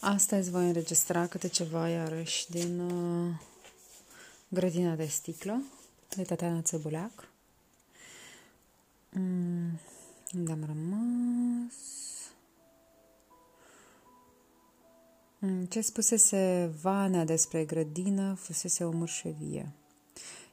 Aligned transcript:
Astăzi 0.00 0.50
voi 0.50 0.66
înregistra 0.66 1.26
câte 1.26 1.48
ceva 1.48 1.88
iarăși 1.88 2.50
din 2.50 2.80
uh, 2.80 3.34
Grădina 4.48 4.94
de 4.94 5.06
sticlă 5.06 5.62
de 6.16 6.22
Tatiana 6.22 6.62
Țăbuleac. 6.62 7.28
Mm, 9.12 9.78
unde 10.34 10.52
am 10.52 10.64
rămas? 10.66 11.74
Mm, 15.38 15.64
ce 15.64 15.80
spusese 15.80 16.72
Vanea 16.82 17.24
despre 17.24 17.64
grădină 17.64 18.34
fusese 18.34 18.84
o 18.84 18.90
mărșevie. 18.90 19.72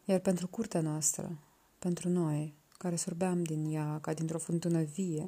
Iar 0.05 0.19
pentru 0.19 0.47
curtea 0.47 0.81
noastră, 0.81 1.37
pentru 1.79 2.09
noi, 2.09 2.53
care 2.77 2.95
sorbeam 2.95 3.43
din 3.43 3.73
ea 3.73 3.99
ca 4.01 4.13
dintr-o 4.13 4.37
fântână 4.37 4.81
vie, 4.81 5.27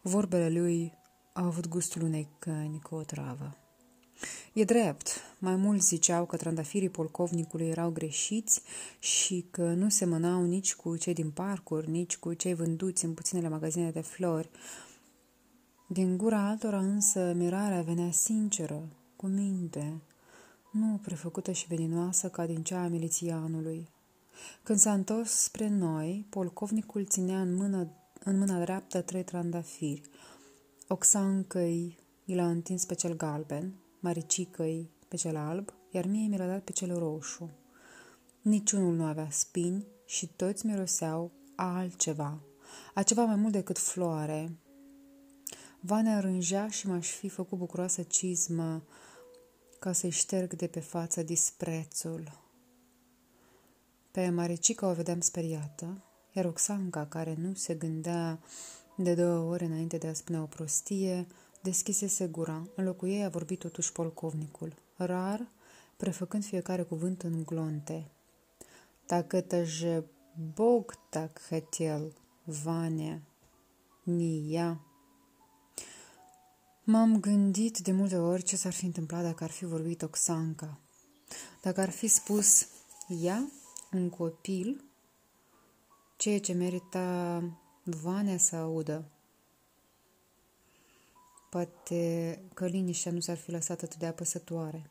vorbele 0.00 0.60
lui 0.60 0.98
au 1.40 1.46
avut 1.46 1.68
gustul 1.68 2.02
unei 2.02 2.28
căni 2.38 2.80
cu 2.82 2.94
o 2.94 3.02
travă. 3.02 3.56
E 4.52 4.64
drept, 4.64 5.08
mai 5.38 5.56
mulți 5.56 5.86
ziceau 5.86 6.26
că 6.26 6.36
trandafirii 6.36 6.88
polcovnicului 6.88 7.68
erau 7.68 7.90
greșiți 7.90 8.62
și 8.98 9.46
că 9.50 9.62
nu 9.62 9.88
semănau 9.88 10.44
nici 10.44 10.74
cu 10.74 10.96
cei 10.96 11.14
din 11.14 11.30
parcuri, 11.30 11.90
nici 11.90 12.16
cu 12.16 12.34
cei 12.34 12.54
vânduți 12.54 13.04
în 13.04 13.14
puținele 13.14 13.48
magazine 13.48 13.90
de 13.90 14.00
flori. 14.00 14.50
Din 15.88 16.16
gura 16.16 16.48
altora 16.48 16.78
însă 16.78 17.32
mirarea 17.36 17.82
venea 17.82 18.10
sinceră, 18.10 18.88
cu 19.16 19.26
minte, 19.26 20.00
nu 20.70 21.00
prefăcută 21.02 21.52
și 21.52 21.66
veninoasă 21.66 22.28
ca 22.28 22.46
din 22.46 22.62
cea 22.62 22.82
a 22.82 22.88
milițianului. 22.88 23.88
Când 24.62 24.78
s-a 24.78 24.92
întors 24.92 25.30
spre 25.30 25.68
noi, 25.68 26.26
polcovnicul 26.28 27.04
ținea 27.04 27.40
în, 27.40 27.54
mână, 27.54 27.90
în 28.24 28.38
mâna 28.38 28.60
dreaptă 28.60 29.00
trei 29.00 29.24
trandafiri. 29.24 30.02
Oxancăi 30.92 31.98
i 32.24 32.34
l-a 32.34 32.48
întins 32.48 32.84
pe 32.84 32.94
cel 32.94 33.16
galben, 33.16 33.74
maricicăi 34.00 34.90
pe 35.08 35.16
cel 35.16 35.36
alb, 35.36 35.72
iar 35.90 36.06
mie 36.06 36.28
mi 36.28 36.36
l-a 36.36 36.46
dat 36.46 36.62
pe 36.62 36.72
cel 36.72 36.98
roșu. 36.98 37.50
Niciunul 38.42 38.94
nu 38.94 39.04
avea 39.04 39.30
spini 39.30 39.86
și 40.06 40.26
toți 40.26 40.66
miroseau 40.66 41.30
a 41.54 41.76
altceva, 41.76 42.40
a 42.94 43.02
ceva 43.02 43.24
mai 43.24 43.34
mult 43.36 43.52
decât 43.52 43.78
floare. 43.78 44.58
Vanea 45.80 46.20
rângea 46.20 46.68
și 46.68 46.86
m-aș 46.86 47.08
fi 47.08 47.28
făcut 47.28 47.58
bucuroasă 47.58 48.02
cizmă 48.02 48.82
ca 49.78 49.92
să-i 49.92 50.10
șterg 50.10 50.54
de 50.54 50.66
pe 50.66 50.80
față 50.80 51.22
disprețul. 51.22 52.40
Pe 54.10 54.28
Maricica 54.28 54.86
o 54.86 54.92
vedeam 54.92 55.20
speriată, 55.20 56.04
iar 56.32 56.44
Oxanca, 56.44 57.06
care 57.06 57.34
nu 57.38 57.54
se 57.54 57.74
gândea 57.74 58.40
de 58.99 59.15
două 59.15 59.51
ore 59.51 59.65
înainte 59.65 59.97
de 59.97 60.07
a 60.07 60.13
spune 60.13 60.41
o 60.41 60.45
prostie, 60.45 61.27
deschisese 61.61 62.27
gura. 62.27 62.67
În 62.75 62.85
locul 62.85 63.07
ei 63.07 63.23
a 63.23 63.29
vorbit 63.29 63.59
totuși 63.59 63.91
polcovnicul, 63.91 64.73
rar, 64.95 65.47
prefăcând 65.97 66.45
fiecare 66.45 66.81
cuvânt 66.81 67.21
în 67.21 67.43
glonte. 67.43 68.09
Так 69.05 69.33
это 69.33 69.63
же 69.63 70.03
Бог 70.55 70.95
так 71.09 71.41
хотел, 71.49 72.13
Ваня, 72.45 73.21
не 74.05 74.39
я. 74.51 74.79
M-am 76.83 77.19
gândit 77.19 77.79
de 77.79 77.91
multe 77.91 78.17
ori 78.17 78.43
ce 78.43 78.55
s-ar 78.55 78.73
fi 78.73 78.85
întâmplat 78.85 79.23
dacă 79.23 79.43
ar 79.43 79.49
fi 79.49 79.65
vorbit 79.65 80.01
Oxanca. 80.01 80.79
Dacă 81.61 81.81
ar 81.81 81.89
fi 81.89 82.07
spus 82.07 82.67
ea, 83.07 83.51
un 83.91 84.09
copil, 84.09 84.83
ceea 86.17 86.39
ce 86.39 86.53
merita 86.53 87.43
Vania 87.90 88.38
să 88.38 88.56
audă. 88.56 89.04
Poate 91.50 92.42
că 92.54 92.66
liniștea 92.66 93.12
nu 93.12 93.20
s-ar 93.20 93.36
fi 93.36 93.50
lăsat 93.50 93.82
atât 93.82 93.98
de 93.98 94.06
apăsătoare. 94.06 94.90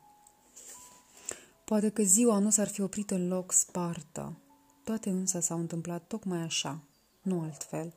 Poate 1.65 1.89
că 1.89 2.03
ziua 2.03 2.39
nu 2.39 2.49
s-ar 2.49 2.67
fi 2.67 2.81
oprit 2.81 3.11
în 3.11 3.27
loc 3.27 3.51
spartă. 3.51 4.37
Toate 4.83 5.09
însă 5.09 5.39
s-au 5.39 5.59
întâmplat 5.59 6.07
tocmai 6.07 6.39
așa, 6.39 6.83
nu 7.21 7.41
altfel. 7.41 7.93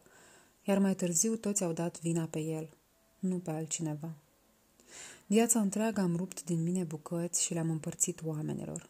Iar 0.63 0.79
mai 0.79 0.95
târziu 0.95 1.37
toți 1.37 1.65
au 1.65 1.73
dat 1.73 2.01
vina 2.01 2.27
pe 2.27 2.39
el, 2.39 2.69
nu 3.19 3.39
pe 3.39 3.51
altcineva. 3.51 4.15
Viața 5.27 5.61
întreagă 5.61 6.01
am 6.01 6.17
rupt 6.17 6.45
din 6.45 6.63
mine 6.63 6.85
bucăți 6.85 7.43
și 7.43 7.53
le-am 7.53 7.71
împărțit 7.71 8.21
oamenilor, 8.25 8.89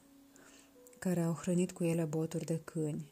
care 0.99 1.23
au 1.23 1.33
hrănit 1.33 1.73
cu 1.73 1.85
ele 1.85 2.05
boturi 2.05 2.45
de 2.45 2.61
câini. 2.65 3.07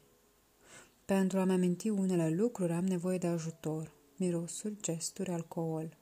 Pentru 1.11 1.39
a-mi 1.39 1.53
aminti 1.53 1.89
unele 1.89 2.31
lucruri 2.31 2.73
am 2.73 2.85
nevoie 2.85 3.19
de 3.19 3.27
ajutor, 3.27 3.93
mirosuri, 4.17 4.77
gesturi, 4.81 5.31
alcool. 5.31 5.97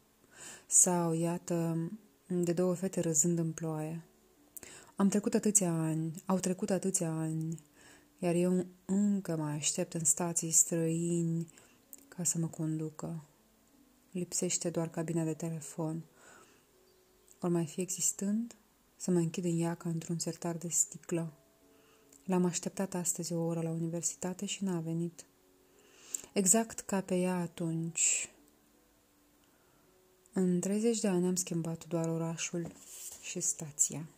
Sau, 0.67 1.13
iată, 1.13 1.91
de 2.27 2.53
două 2.53 2.75
fete 2.75 3.01
răzând 3.01 3.39
în 3.39 3.53
ploaie. 3.53 4.05
Am 4.97 5.09
trecut 5.09 5.35
atâția 5.35 5.73
ani, 5.73 6.23
au 6.27 6.39
trecut 6.39 6.71
atâția 6.71 7.11
ani, 7.11 7.59
iar 8.19 8.35
eu 8.35 8.67
încă 8.85 9.37
mai 9.37 9.53
aștept 9.53 9.95
în 9.95 10.05
stații 10.05 10.51
străini 10.51 11.49
ca 12.09 12.25
să 12.25 12.39
mă 12.39 12.47
conducă. 12.47 13.25
Lipsește 14.11 14.71
doar 14.71 14.89
cabina 14.89 15.25
de 15.25 15.35
telefon. 15.35 16.05
Ori 17.41 17.53
mai 17.53 17.67
fi 17.67 17.81
existând, 17.81 18.55
să 18.97 19.11
mă 19.11 19.19
închid 19.19 19.45
în 19.45 19.61
ea 19.61 19.75
ca 19.75 19.89
într-un 19.89 20.19
sertar 20.19 20.57
de 20.57 20.69
sticlă. 20.69 21.33
L-am 22.29 22.45
așteptat 22.45 22.95
astăzi 22.95 23.33
o 23.33 23.45
oră 23.45 23.61
la 23.61 23.71
universitate 23.71 24.47
și 24.47 24.65
n-a 24.65 24.81
venit. 24.81 25.25
Exact 26.33 26.81
ca 26.81 27.01
pe 27.01 27.17
ea 27.17 27.37
atunci, 27.37 28.31
în 30.33 30.61
30 30.61 31.01
de 31.01 31.09
ani 31.09 31.27
am 31.27 31.35
schimbat 31.35 31.87
doar 31.87 32.09
orașul 32.09 32.73
și 33.21 33.41
stația. 33.41 34.09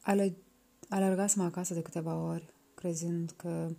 Ale- 0.00 0.36
alergasem 0.88 1.42
acasă 1.42 1.74
de 1.74 1.82
câteva 1.82 2.14
ori, 2.14 2.54
crezând 2.74 3.30
că 3.36 3.70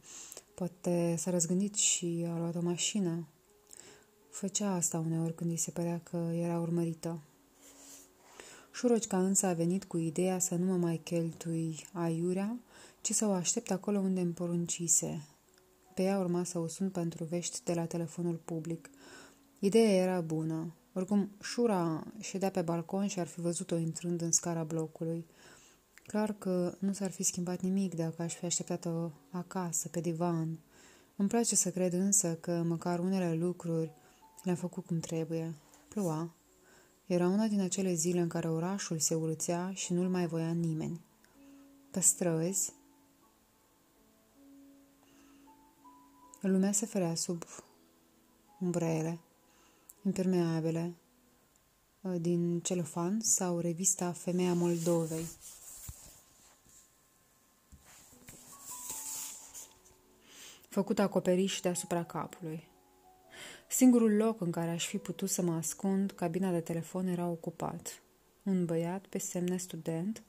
poate 0.56 1.16
s-a 1.18 1.32
răzgândit 1.32 1.76
și 1.76 2.26
a 2.30 2.38
luat 2.38 2.56
o 2.56 2.62
mașină. 2.62 3.28
Făcea 4.30 4.74
asta 4.74 5.00
uneori 5.00 5.36
când 5.36 5.52
îi 5.52 5.58
se 5.58 5.72
părea 5.72 6.00
că 6.04 6.18
era 6.34 6.60
urmărită. 6.60 7.24
Șurocica 8.79 9.17
însă 9.17 9.45
a 9.45 9.53
venit 9.53 9.84
cu 9.85 9.97
ideea 9.97 10.40
să 10.40 10.56
nu 10.56 10.66
mă 10.66 10.78
mai 10.78 10.97
cheltui 11.03 11.88
aiurea, 11.94 12.59
ci 13.01 13.12
să 13.12 13.25
o 13.25 13.31
aștept 13.31 13.72
acolo 13.72 14.00
unde 14.00 14.22
îmi 14.22 14.34
poruncise, 14.34 15.28
pe 15.94 16.03
ea 16.03 16.19
urma 16.19 16.44
să 16.44 16.59
o 16.59 16.67
sun 16.67 16.90
pentru 16.90 17.23
vești 17.23 17.63
de 17.63 17.73
la 17.73 17.85
telefonul 17.85 18.35
public. 18.45 18.90
Ideea 19.59 19.90
era 19.90 20.22
bună. 20.22 20.75
Oricum, 20.94 21.29
Șura 21.41 22.03
ședea 22.19 22.50
pe 22.50 22.62
balcon 22.62 23.07
și 23.07 23.19
ar 23.19 23.28
fi 23.28 23.40
văzut-o 23.40 23.78
intrând 23.78 24.22
în 24.22 24.31
scara 24.31 24.63
blocului. 24.63 25.25
Clar 26.03 26.34
că 26.34 26.75
nu 26.79 26.94
s-ar 26.94 27.11
fi 27.11 27.23
schimbat 27.23 27.61
nimic 27.61 27.96
dacă 27.96 28.22
aș 28.22 28.35
fi 28.35 28.46
așteptat-o 28.46 29.09
acasă, 29.31 29.88
pe 29.88 30.00
divan. 30.00 30.59
Îmi 31.16 31.28
place 31.28 31.56
să 31.56 31.72
cred 31.72 31.94
însă 31.94 32.35
că 32.35 32.63
măcar 32.67 33.00
unele 33.00 33.34
lucruri 33.34 33.91
le-am 34.44 34.57
făcut 34.57 34.85
cum 34.85 35.00
trebuie. 35.00 35.56
Ploua. 35.88 36.34
Era 37.09 37.28
una 37.28 37.47
din 37.47 37.62
acele 37.62 37.94
zile 37.94 38.20
în 38.20 38.28
care 38.28 38.50
orașul 38.50 39.00
se 39.00 39.16
urățea 39.16 39.72
și 39.74 39.94
nu-l 39.94 40.09
mai 40.09 40.28
voia 40.28 40.52
nimeni. 40.52 41.02
Pe 41.92 42.00
străzi, 42.00 42.74
Lumea 46.42 46.72
se 46.72 46.86
ferea 46.86 47.16
sub 47.16 47.44
umbrele 48.59 49.20
impermeabile 50.06 50.94
uh, 52.02 52.16
din 52.22 52.59
celofan 52.59 53.20
sau 53.22 53.59
revista 53.59 54.12
Femeia 54.12 54.53
Moldovei. 54.53 55.26
Făcut 60.70 61.00
acoperiș 61.00 61.59
deasupra 61.59 62.03
capului. 62.03 62.69
Singurul 63.72 64.16
loc 64.16 64.41
în 64.41 64.52
care 64.52 64.69
aș 64.69 64.88
fi 64.88 64.97
putut 64.97 65.29
să 65.29 65.41
mă 65.41 65.53
ascund, 65.53 66.11
cabina 66.11 66.52
de 66.52 66.59
telefon 66.59 67.08
era 67.08 67.28
ocupat. 67.28 68.02
Un 68.44 68.66
băiat 68.66 69.05
pe 69.05 69.17
semne 69.17 69.58
student 69.58 70.23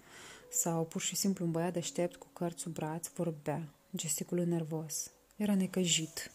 sau 0.51 0.85
pur 0.85 1.01
și 1.01 1.17
simplu 1.17 1.45
un 1.45 1.51
băiat 1.51 1.73
deștept 1.73 2.17
cu 2.17 2.27
cărți 2.33 2.61
sub 2.61 2.73
braț 2.73 3.09
vorbea, 3.09 3.75
gesticulând 3.97 4.51
nervos. 4.51 5.11
Era 5.37 5.55
necăjit. 5.55 6.31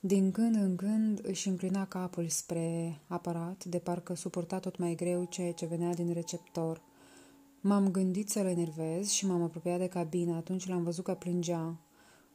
Din 0.00 0.30
când 0.30 0.54
în 0.54 0.76
când 0.76 1.20
își 1.22 1.48
înclina 1.48 1.86
capul 1.86 2.28
spre 2.28 2.98
aparat, 3.06 3.64
de 3.64 3.78
parcă 3.78 4.14
suporta 4.14 4.58
tot 4.58 4.76
mai 4.76 4.94
greu 4.94 5.24
ceea 5.24 5.52
ce 5.52 5.66
venea 5.66 5.94
din 5.94 6.12
receptor. 6.12 6.82
M-am 7.60 7.90
gândit 7.90 8.30
să-l 8.30 8.46
enervez 8.46 9.10
și 9.10 9.26
m-am 9.26 9.42
apropiat 9.42 9.78
de 9.78 9.88
cabină. 9.88 10.34
Atunci 10.34 10.68
l-am 10.68 10.82
văzut 10.82 11.04
că 11.04 11.14
plângea. 11.14 11.76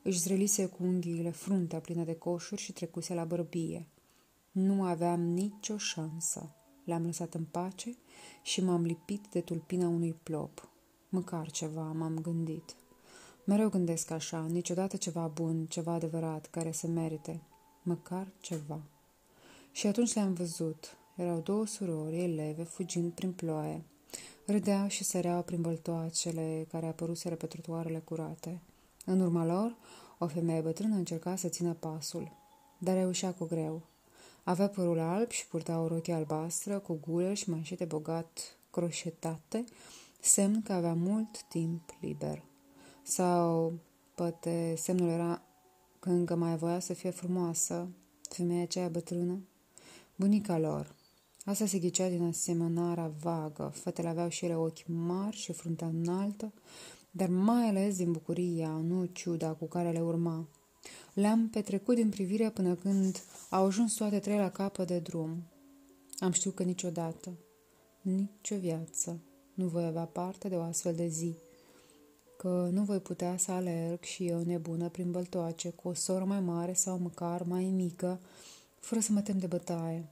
Își 0.03 0.19
zrelise 0.19 0.65
cu 0.65 0.83
unghiile 0.83 1.31
fruntea 1.31 1.79
plină 1.79 2.03
de 2.03 2.15
coșuri 2.15 2.61
și 2.61 2.71
trecuse 2.71 3.13
la 3.13 3.23
bărbie. 3.23 3.87
Nu 4.51 4.83
aveam 4.83 5.21
nicio 5.21 5.77
șansă. 5.77 6.55
L-am 6.83 7.05
lăsat 7.05 7.33
în 7.33 7.43
pace 7.43 7.97
și 8.41 8.63
m-am 8.63 8.83
lipit 8.83 9.27
de 9.31 9.41
tulpina 9.41 9.87
unui 9.87 10.15
plop. 10.23 10.69
Măcar 11.09 11.51
ceva, 11.51 11.91
m-am 11.91 12.19
gândit. 12.21 12.75
Mereu 13.45 13.69
gândesc 13.69 14.11
așa, 14.11 14.45
niciodată 14.45 14.97
ceva 14.97 15.27
bun, 15.27 15.65
ceva 15.65 15.93
adevărat, 15.93 16.45
care 16.45 16.71
să 16.71 16.87
merite. 16.87 17.41
Măcar 17.83 18.27
ceva. 18.39 18.81
Și 19.71 19.87
atunci 19.87 20.13
le-am 20.13 20.33
văzut. 20.33 20.97
erau 21.15 21.39
două 21.39 21.65
surori 21.65 22.23
eleve 22.23 22.63
fugind 22.63 23.11
prin 23.11 23.31
ploaie. 23.31 23.83
Râdeau 24.45 24.87
și 24.87 25.03
săreau 25.03 25.43
prin 25.43 25.61
băltoacele 25.61 26.65
care 26.71 26.85
apăruseră 26.85 27.35
pe 27.35 27.45
trotuarele 27.45 27.99
curate. 27.99 28.61
În 29.05 29.19
urma 29.19 29.45
lor, 29.45 29.75
o 30.17 30.27
femeie 30.27 30.61
bătrână 30.61 30.95
încerca 30.95 31.35
să 31.35 31.47
țină 31.47 31.73
pasul, 31.73 32.31
dar 32.77 32.95
reușea 32.95 33.33
cu 33.33 33.45
greu. 33.45 33.81
Avea 34.43 34.67
părul 34.67 34.99
alb 34.99 35.29
și 35.29 35.47
purta 35.47 35.79
o 35.79 35.87
rochie 35.87 36.13
albastră 36.13 36.79
cu 36.79 36.99
gulă 37.07 37.33
și 37.33 37.49
manșete 37.49 37.85
bogat 37.85 38.57
croșetate, 38.71 39.63
semn 40.19 40.61
că 40.61 40.73
avea 40.73 40.93
mult 40.93 41.43
timp 41.43 41.95
liber. 42.01 42.43
Sau 43.03 43.73
poate 44.15 44.73
semnul 44.77 45.09
era 45.09 45.41
că 45.99 46.09
încă 46.09 46.35
mai 46.35 46.57
voia 46.57 46.79
să 46.79 46.93
fie 46.93 47.09
frumoasă, 47.09 47.87
femeia 48.29 48.61
aceea 48.61 48.87
bătrână? 48.87 49.39
Bunica 50.15 50.57
lor. 50.57 50.95
Asta 51.45 51.65
se 51.65 51.79
ghicea 51.79 52.09
din 52.09 52.23
asemănarea 52.23 53.11
vagă. 53.21 53.71
Fetele 53.73 54.07
aveau 54.07 54.29
și 54.29 54.45
ele 54.45 54.55
ochi 54.55 54.87
mari 54.87 55.35
și 55.35 55.53
fruntea 55.53 55.87
înaltă, 55.87 56.53
dar 57.15 57.29
mai 57.29 57.67
ales 57.67 57.97
din 57.97 58.11
bucuria, 58.11 58.69
nu 58.69 59.05
ciuda 59.05 59.51
cu 59.51 59.65
care 59.65 59.91
le 59.91 60.01
urma. 60.01 60.47
Le-am 61.13 61.49
petrecut 61.49 61.95
din 61.95 62.09
privire 62.09 62.49
până 62.49 62.75
când 62.75 63.23
au 63.49 63.65
ajuns 63.65 63.93
toate 63.93 64.19
trei 64.19 64.37
la 64.37 64.51
capăt 64.51 64.87
de 64.87 64.99
drum. 64.99 65.43
Am 66.19 66.31
știut 66.31 66.55
că 66.55 66.63
niciodată, 66.63 67.33
nicio 68.01 68.57
viață, 68.57 69.19
nu 69.53 69.67
voi 69.67 69.85
avea 69.85 70.05
parte 70.05 70.47
de 70.49 70.55
o 70.55 70.61
astfel 70.61 70.95
de 70.95 71.07
zi, 71.07 71.35
că 72.37 72.69
nu 72.71 72.83
voi 72.83 72.99
putea 72.99 73.37
să 73.37 73.51
alerg 73.51 74.03
și 74.03 74.27
eu 74.27 74.43
nebună 74.43 74.89
prin 74.89 75.11
băltoace 75.11 75.69
cu 75.69 75.87
o 75.87 75.93
soră 75.93 76.23
mai 76.23 76.41
mare 76.41 76.73
sau 76.73 76.97
măcar 76.97 77.43
mai 77.43 77.63
mică, 77.63 78.19
fără 78.79 79.01
să 79.01 79.11
mă 79.11 79.21
tem 79.21 79.37
de 79.37 79.47
bătaie. 79.47 80.09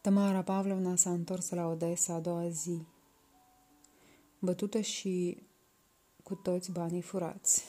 Tamara 0.00 0.42
Pavlovna 0.42 0.96
s-a 0.96 1.10
întors 1.10 1.50
la 1.50 1.66
Odessa 1.66 2.14
a 2.14 2.20
doua 2.20 2.48
zi, 2.48 2.86
bătută 4.38 4.80
și 4.80 5.42
cu 6.22 6.34
toți 6.34 6.70
banii 6.70 7.00
furați. 7.00 7.64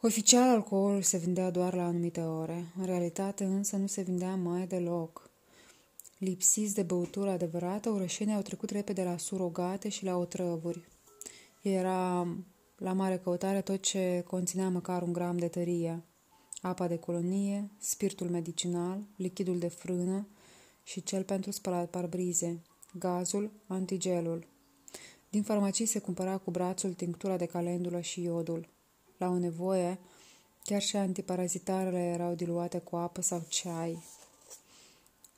Oficial, 0.00 0.48
alcoolul 0.48 1.02
se 1.02 1.16
vindea 1.16 1.50
doar 1.50 1.74
la 1.74 1.84
anumite 1.84 2.20
ore. 2.20 2.64
În 2.78 2.84
realitate, 2.84 3.44
însă, 3.44 3.76
nu 3.76 3.86
se 3.86 4.02
vindea 4.02 4.34
mai 4.34 4.66
deloc. 4.66 5.30
Lipsiți 6.18 6.74
de 6.74 6.82
băutură 6.82 7.30
adevărată, 7.30 7.90
orășenii 7.90 8.34
au 8.34 8.42
trecut 8.42 8.70
repede 8.70 9.02
la 9.02 9.16
surogate 9.16 9.88
și 9.88 10.04
la 10.04 10.16
otrăvuri. 10.16 10.88
Era 11.62 12.28
la 12.76 12.92
mare 12.92 13.18
căutare 13.18 13.60
tot 13.60 13.80
ce 13.82 14.24
conținea 14.26 14.68
măcar 14.68 15.02
un 15.02 15.12
gram 15.12 15.36
de 15.36 15.48
tărie. 15.48 16.02
Apa 16.60 16.88
de 16.88 16.96
colonie, 16.96 17.70
spiritul 17.78 18.28
medicinal, 18.28 19.06
lichidul 19.16 19.58
de 19.58 19.68
frână 19.68 20.28
și 20.82 21.02
cel 21.02 21.22
pentru 21.22 21.50
spălat 21.50 21.90
parbrize, 21.90 22.62
gazul, 22.92 23.50
antigelul. 23.66 24.46
Din 25.30 25.42
farmacii 25.42 25.86
se 25.86 25.98
cumpăra 25.98 26.36
cu 26.36 26.50
brațul 26.50 26.92
tinctura 26.92 27.36
de 27.36 27.46
calendulă 27.46 28.00
și 28.00 28.22
iodul. 28.22 28.68
La 29.16 29.28
o 29.28 29.38
nevoie, 29.38 29.98
chiar 30.64 30.80
și 30.80 30.96
antiparazitarele 30.96 31.98
erau 31.98 32.34
diluate 32.34 32.78
cu 32.78 32.96
apă 32.96 33.20
sau 33.20 33.44
ceai. 33.48 34.02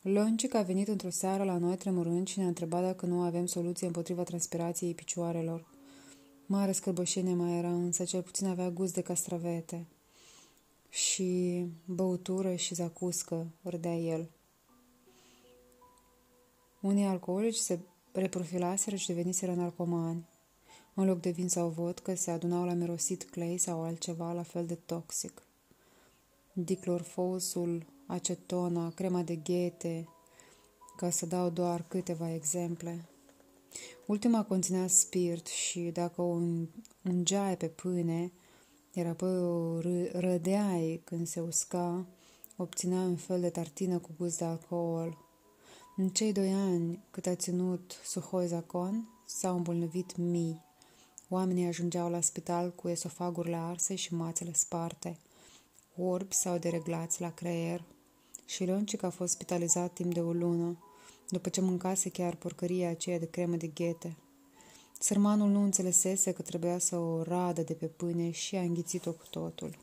Loncic 0.03 0.55
a 0.55 0.63
venit 0.63 0.89
într-o 0.89 1.11
seară 1.11 1.45
la 1.45 1.59
noi 1.59 1.77
tremurând 1.77 2.29
și 2.29 2.39
ne-a 2.39 2.49
întrebat 2.49 2.83
dacă 2.83 3.07
nu 3.07 3.21
avem 3.21 3.47
soluție 3.47 3.87
împotriva 3.87 4.23
transpirației 4.23 4.95
picioarelor. 4.95 5.67
Mare 6.47 6.73
scărbășenie 6.73 7.35
mai 7.35 7.59
era, 7.59 7.73
însă 7.73 8.05
cel 8.05 8.23
puțin 8.23 8.47
avea 8.47 8.71
gust 8.71 8.95
de 8.95 9.01
castravete. 9.01 9.87
Și 10.89 11.65
băutură 11.85 12.55
și 12.55 12.75
zacuscă, 12.75 13.47
râdea 13.63 13.97
el. 13.97 14.31
Unii 16.81 17.05
alcoolici 17.05 17.57
se 17.57 17.79
reprofilaseră 18.13 18.97
și 18.97 19.07
deveniseră 19.07 19.55
narcomani. 19.55 20.29
În 20.95 21.07
loc 21.07 21.21
de 21.21 21.31
vin 21.31 21.49
sau 21.49 21.69
vodcă, 21.69 22.15
se 22.15 22.31
adunau 22.31 22.65
la 22.65 22.73
mirosit 22.73 23.25
clay 23.25 23.59
sau 23.59 23.83
altceva 23.83 24.33
la 24.33 24.43
fel 24.43 24.67
de 24.67 24.75
toxic. 24.75 25.43
Diclorfosul, 26.53 27.87
acetona, 28.07 28.91
crema 28.91 29.23
de 29.23 29.37
ghete, 29.37 30.09
ca 30.97 31.11
să 31.11 31.27
dau 31.27 31.51
doar 31.51 31.85
câteva 31.89 32.35
exemple. 32.35 33.09
Ultima 34.07 34.45
conținea 34.45 34.87
spirit 34.87 35.47
și 35.47 35.81
dacă 35.81 36.23
o 36.23 36.39
ungeai 37.05 37.57
pe 37.57 37.67
pâine, 37.67 38.33
iar 38.93 39.07
apoi 39.07 39.39
o 39.39 39.81
rădeai 40.13 41.01
când 41.05 41.27
se 41.27 41.41
usca, 41.41 42.07
obținea 42.57 43.01
un 43.01 43.17
fel 43.17 43.41
de 43.41 43.51
tartină 43.51 43.99
cu 43.99 44.11
gust 44.19 44.39
de 44.39 44.45
alcool. 44.45 45.30
În 45.97 46.09
cei 46.09 46.33
doi 46.33 46.53
ani 46.53 47.01
cât 47.11 47.27
a 47.27 47.35
ținut 47.35 48.01
Suhoi 48.05 48.47
Zacon, 48.47 49.09
s-au 49.27 49.57
îmbolnăvit 49.57 50.17
mii. 50.17 50.65
Oamenii 51.29 51.67
ajungeau 51.67 52.11
la 52.11 52.21
spital 52.21 52.73
cu 52.75 52.89
esofagurile 52.89 53.57
arse 53.57 53.95
și 53.95 54.15
mațele 54.15 54.53
sparte, 54.53 55.19
orbi 55.97 56.35
sau 56.35 56.59
dereglați 56.59 57.21
la 57.21 57.31
creier. 57.31 57.85
Și 58.45 58.67
Loncic 58.67 59.03
a 59.03 59.11
fost 59.11 59.33
spitalizat 59.33 59.93
timp 59.93 60.15
de 60.15 60.21
o 60.21 60.33
lună, 60.33 60.79
după 61.29 61.49
ce 61.49 61.61
mâncase 61.61 62.09
chiar 62.09 62.35
porcăria 62.35 62.91
aceea 62.91 63.19
de 63.19 63.31
cremă 63.31 63.57
de 63.57 63.67
ghete. 63.67 64.17
Sărmanul 64.99 65.49
nu 65.49 65.63
înțelesese 65.63 66.33
că 66.33 66.43
trebuia 66.43 66.79
să 66.79 66.97
o 66.97 67.23
radă 67.23 67.63
de 67.63 67.75
pe 67.75 67.87
pâine 67.87 68.31
și 68.31 68.57
a 68.57 68.61
înghițit-o 68.61 69.13
cu 69.13 69.27
totul. 69.31 69.79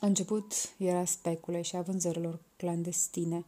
A 0.00 0.06
început 0.06 0.52
era 0.76 1.04
specule 1.04 1.62
și 1.62 1.76
a 1.76 1.82
vânzărilor 1.82 2.40
clandestine. 2.56 3.44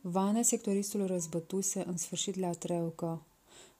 Vane, 0.00 0.42
sectoristul 0.42 1.06
răzbătuse 1.06 1.84
în 1.86 1.96
sfârșit 1.96 2.36
la 2.36 2.50
treucă. 2.50 3.26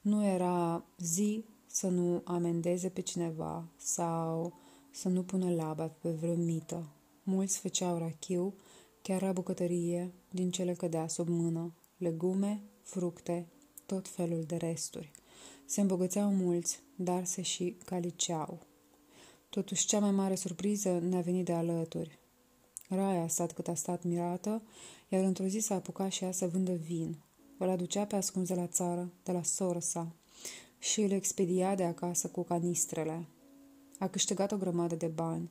Nu 0.00 0.26
era 0.26 0.84
zi 0.98 1.44
să 1.66 1.88
nu 1.88 2.22
amendeze 2.24 2.88
pe 2.88 3.00
cineva 3.00 3.64
sau 3.76 4.52
să 4.90 5.08
nu 5.08 5.22
pună 5.22 5.54
laba 5.54 5.86
pe 5.86 6.10
vreo 6.10 6.34
mită. 6.34 6.88
Mulți 7.22 7.58
făceau 7.58 7.98
rachiu, 7.98 8.54
chiar 9.02 9.22
la 9.22 9.32
bucătărie, 9.32 10.12
din 10.30 10.50
cele 10.50 10.74
cădea 10.74 11.08
sub 11.08 11.28
mână, 11.28 11.72
legume, 11.96 12.62
fructe, 12.82 13.46
tot 13.86 14.08
felul 14.08 14.44
de 14.46 14.56
resturi. 14.56 15.10
Se 15.64 15.80
îmbogățeau 15.80 16.32
mulți, 16.32 16.80
dar 16.96 17.24
se 17.24 17.42
și 17.42 17.76
caliceau. 17.84 18.58
Totuși, 19.50 19.86
cea 19.86 19.98
mai 19.98 20.10
mare 20.10 20.34
surpriză 20.34 20.98
ne-a 20.98 21.20
venit 21.20 21.44
de 21.44 21.52
alături. 21.52 22.18
Raia 22.88 23.22
a 23.22 23.28
stat 23.28 23.52
cât 23.52 23.68
a 23.68 23.74
stat 23.74 24.02
mirată, 24.04 24.62
iar 25.08 25.24
într-o 25.24 25.44
zi 25.44 25.58
s-a 25.58 25.74
apucat 25.74 26.10
și 26.10 26.24
ea 26.24 26.32
să 26.32 26.46
vândă 26.46 26.72
vin. 26.72 27.16
Îl 27.58 27.68
aducea 27.68 28.04
pe 28.04 28.16
ascuns 28.16 28.48
de 28.48 28.54
la 28.54 28.66
țară, 28.66 29.12
de 29.22 29.32
la 29.32 29.42
soră 29.42 29.78
sa, 29.78 30.12
și 30.78 31.00
îl 31.00 31.10
expedia 31.10 31.74
de 31.74 31.84
acasă 31.84 32.28
cu 32.28 32.42
canistrele. 32.42 33.26
A 33.98 34.08
câștigat 34.08 34.52
o 34.52 34.56
grămadă 34.56 34.94
de 34.94 35.06
bani 35.06 35.50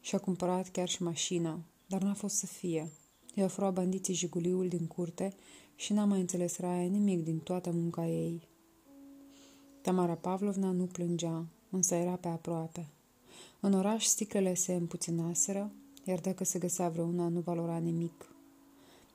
și 0.00 0.14
a 0.14 0.18
cumpărat 0.18 0.68
chiar 0.68 0.88
și 0.88 1.02
mașina, 1.02 1.60
dar 1.86 2.02
n-a 2.02 2.14
fost 2.14 2.36
să 2.36 2.46
fie. 2.46 2.90
I-a 3.34 3.44
oferat 3.44 3.72
bandiții 3.72 4.14
jiguliul 4.14 4.68
din 4.68 4.86
curte 4.86 5.34
și 5.74 5.92
n-a 5.92 6.04
mai 6.04 6.20
înțeles 6.20 6.58
Raia 6.58 6.88
nimic 6.88 7.24
din 7.24 7.38
toată 7.38 7.70
munca 7.70 8.06
ei. 8.06 8.48
Tamara 9.82 10.14
Pavlovna 10.14 10.70
nu 10.70 10.84
plângea, 10.84 11.46
însă 11.70 11.94
era 11.94 12.16
pe 12.16 12.28
aproape. 12.28 12.88
În 13.64 13.72
oraș 13.72 14.04
sticlele 14.04 14.54
se 14.54 14.74
împuținaseră, 14.74 15.72
iar 16.04 16.20
dacă 16.20 16.44
se 16.44 16.58
găsea 16.58 16.88
vreuna, 16.88 17.28
nu 17.28 17.40
valora 17.40 17.76
nimic. 17.76 18.34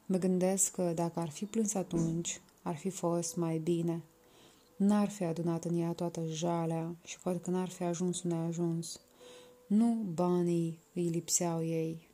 Mă 0.05 0.17
gândesc 0.17 0.71
că 0.71 0.91
dacă 0.95 1.19
ar 1.19 1.29
fi 1.29 1.45
plâns 1.45 1.73
atunci, 1.73 2.41
ar 2.61 2.75
fi 2.75 2.89
fost 2.89 3.35
mai 3.35 3.57
bine. 3.57 4.03
N-ar 4.75 5.09
fi 5.09 5.23
adunat 5.23 5.65
în 5.65 5.77
ea 5.77 5.91
toată 5.91 6.25
jalea 6.25 6.95
și 7.03 7.19
poate 7.19 7.39
că 7.39 7.49
n-ar 7.49 7.69
fi 7.69 7.83
ajuns 7.83 8.23
unde 8.23 8.35
a 8.35 8.45
ajuns. 8.45 8.99
Nu 9.67 10.05
banii 10.13 10.79
îi 10.93 11.07
lipseau 11.07 11.63
ei. 11.63 12.07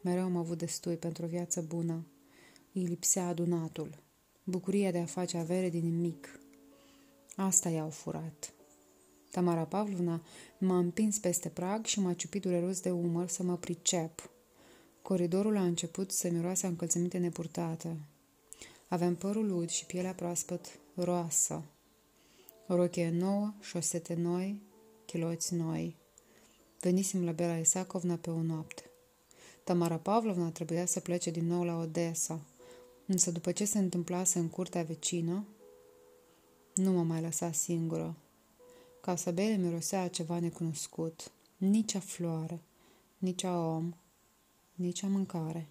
Mereu 0.00 0.24
am 0.24 0.36
avut 0.36 0.58
destui 0.58 0.96
pentru 0.96 1.24
o 1.24 1.28
viață 1.28 1.60
bună. 1.60 2.06
Îi 2.72 2.82
lipsea 2.82 3.28
adunatul. 3.28 4.02
Bucuria 4.44 4.90
de 4.90 4.98
a 4.98 5.06
face 5.06 5.36
avere 5.36 5.68
din 5.68 5.84
nimic. 5.84 6.40
Asta 7.36 7.68
i-au 7.68 7.90
furat. 7.90 8.52
Tamara 9.38 9.64
Pavlovna 9.64 10.22
m-a 10.58 10.78
împins 10.78 11.18
peste 11.18 11.48
prag 11.48 11.84
și 11.84 12.00
m-a 12.00 12.12
ciupit 12.12 12.42
dureros 12.42 12.80
de 12.80 12.90
umăr 12.90 13.28
să 13.28 13.42
mă 13.42 13.56
pricep. 13.56 14.30
Coridorul 15.02 15.56
a 15.56 15.64
început 15.64 16.10
să 16.10 16.30
miroase 16.30 16.66
a 16.66 16.68
încălțăminte 16.68 17.18
nepurtată. 17.18 17.96
Aveam 18.88 19.14
părul 19.14 19.50
ud 19.50 19.68
și 19.68 19.86
pielea 19.86 20.12
proaspăt 20.12 20.78
roasă. 20.94 21.62
Rochie 22.66 23.10
nouă, 23.10 23.54
șosete 23.60 24.14
noi, 24.14 24.62
chiloți 25.06 25.54
noi. 25.54 25.96
Venisem 26.80 27.24
la 27.24 27.32
Bela 27.32 27.56
Isacovna 27.56 28.16
pe 28.16 28.30
o 28.30 28.42
noapte. 28.42 28.90
Tamara 29.64 29.96
Pavlovna 29.96 30.50
trebuia 30.50 30.86
să 30.86 31.00
plece 31.00 31.30
din 31.30 31.46
nou 31.46 31.64
la 31.64 31.76
Odessa, 31.76 32.40
însă 33.06 33.30
după 33.30 33.52
ce 33.52 33.64
se 33.64 33.78
întâmplase 33.78 34.38
în 34.38 34.48
curtea 34.48 34.82
vecină, 34.82 35.46
nu 36.74 36.92
mă 36.92 37.02
mai 37.02 37.20
lăsa 37.20 37.52
singură. 37.52 38.16
Casa 39.08 39.30
Bele 39.30 39.56
mirosea 39.56 40.08
ceva 40.08 40.38
necunoscut, 40.38 41.32
nici 41.56 41.94
a 41.94 42.00
floare, 42.00 42.62
nici 43.18 43.44
a 43.44 43.58
om, 43.58 43.94
nici 44.74 45.02
a 45.02 45.06
mâncare. 45.06 45.68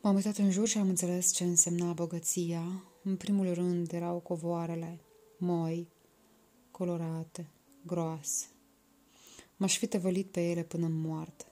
M-am 0.00 0.14
uitat 0.14 0.36
în 0.36 0.50
jur 0.50 0.66
și 0.66 0.78
am 0.78 0.88
înțeles 0.88 1.32
ce 1.32 1.44
însemna 1.44 1.92
bogăția. 1.92 2.84
În 3.02 3.16
primul 3.16 3.54
rând 3.54 3.92
erau 3.92 4.18
covoarele, 4.18 5.00
moi, 5.38 5.88
colorate, 6.70 7.50
groase. 7.86 8.46
M-aș 9.56 9.78
fi 9.78 9.86
tăvălit 9.86 10.30
pe 10.30 10.50
ele 10.50 10.62
până 10.62 10.86
în 10.86 11.00
moarte. 11.00 11.44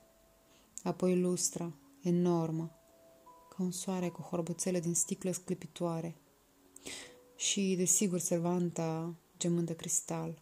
Apoi 0.83 1.21
lustra, 1.21 1.73
enormă, 2.03 2.71
ca 3.49 3.63
un 3.63 3.71
soare 3.71 4.09
cu 4.09 4.23
horboțele 4.23 4.81
din 4.81 4.95
sticlă 4.95 5.31
sclipitoare. 5.31 6.17
Și, 7.37 7.75
desigur, 7.77 8.19
servanta 8.19 9.15
gemând 9.41 9.67
de 9.67 9.75
cristal. 9.75 10.39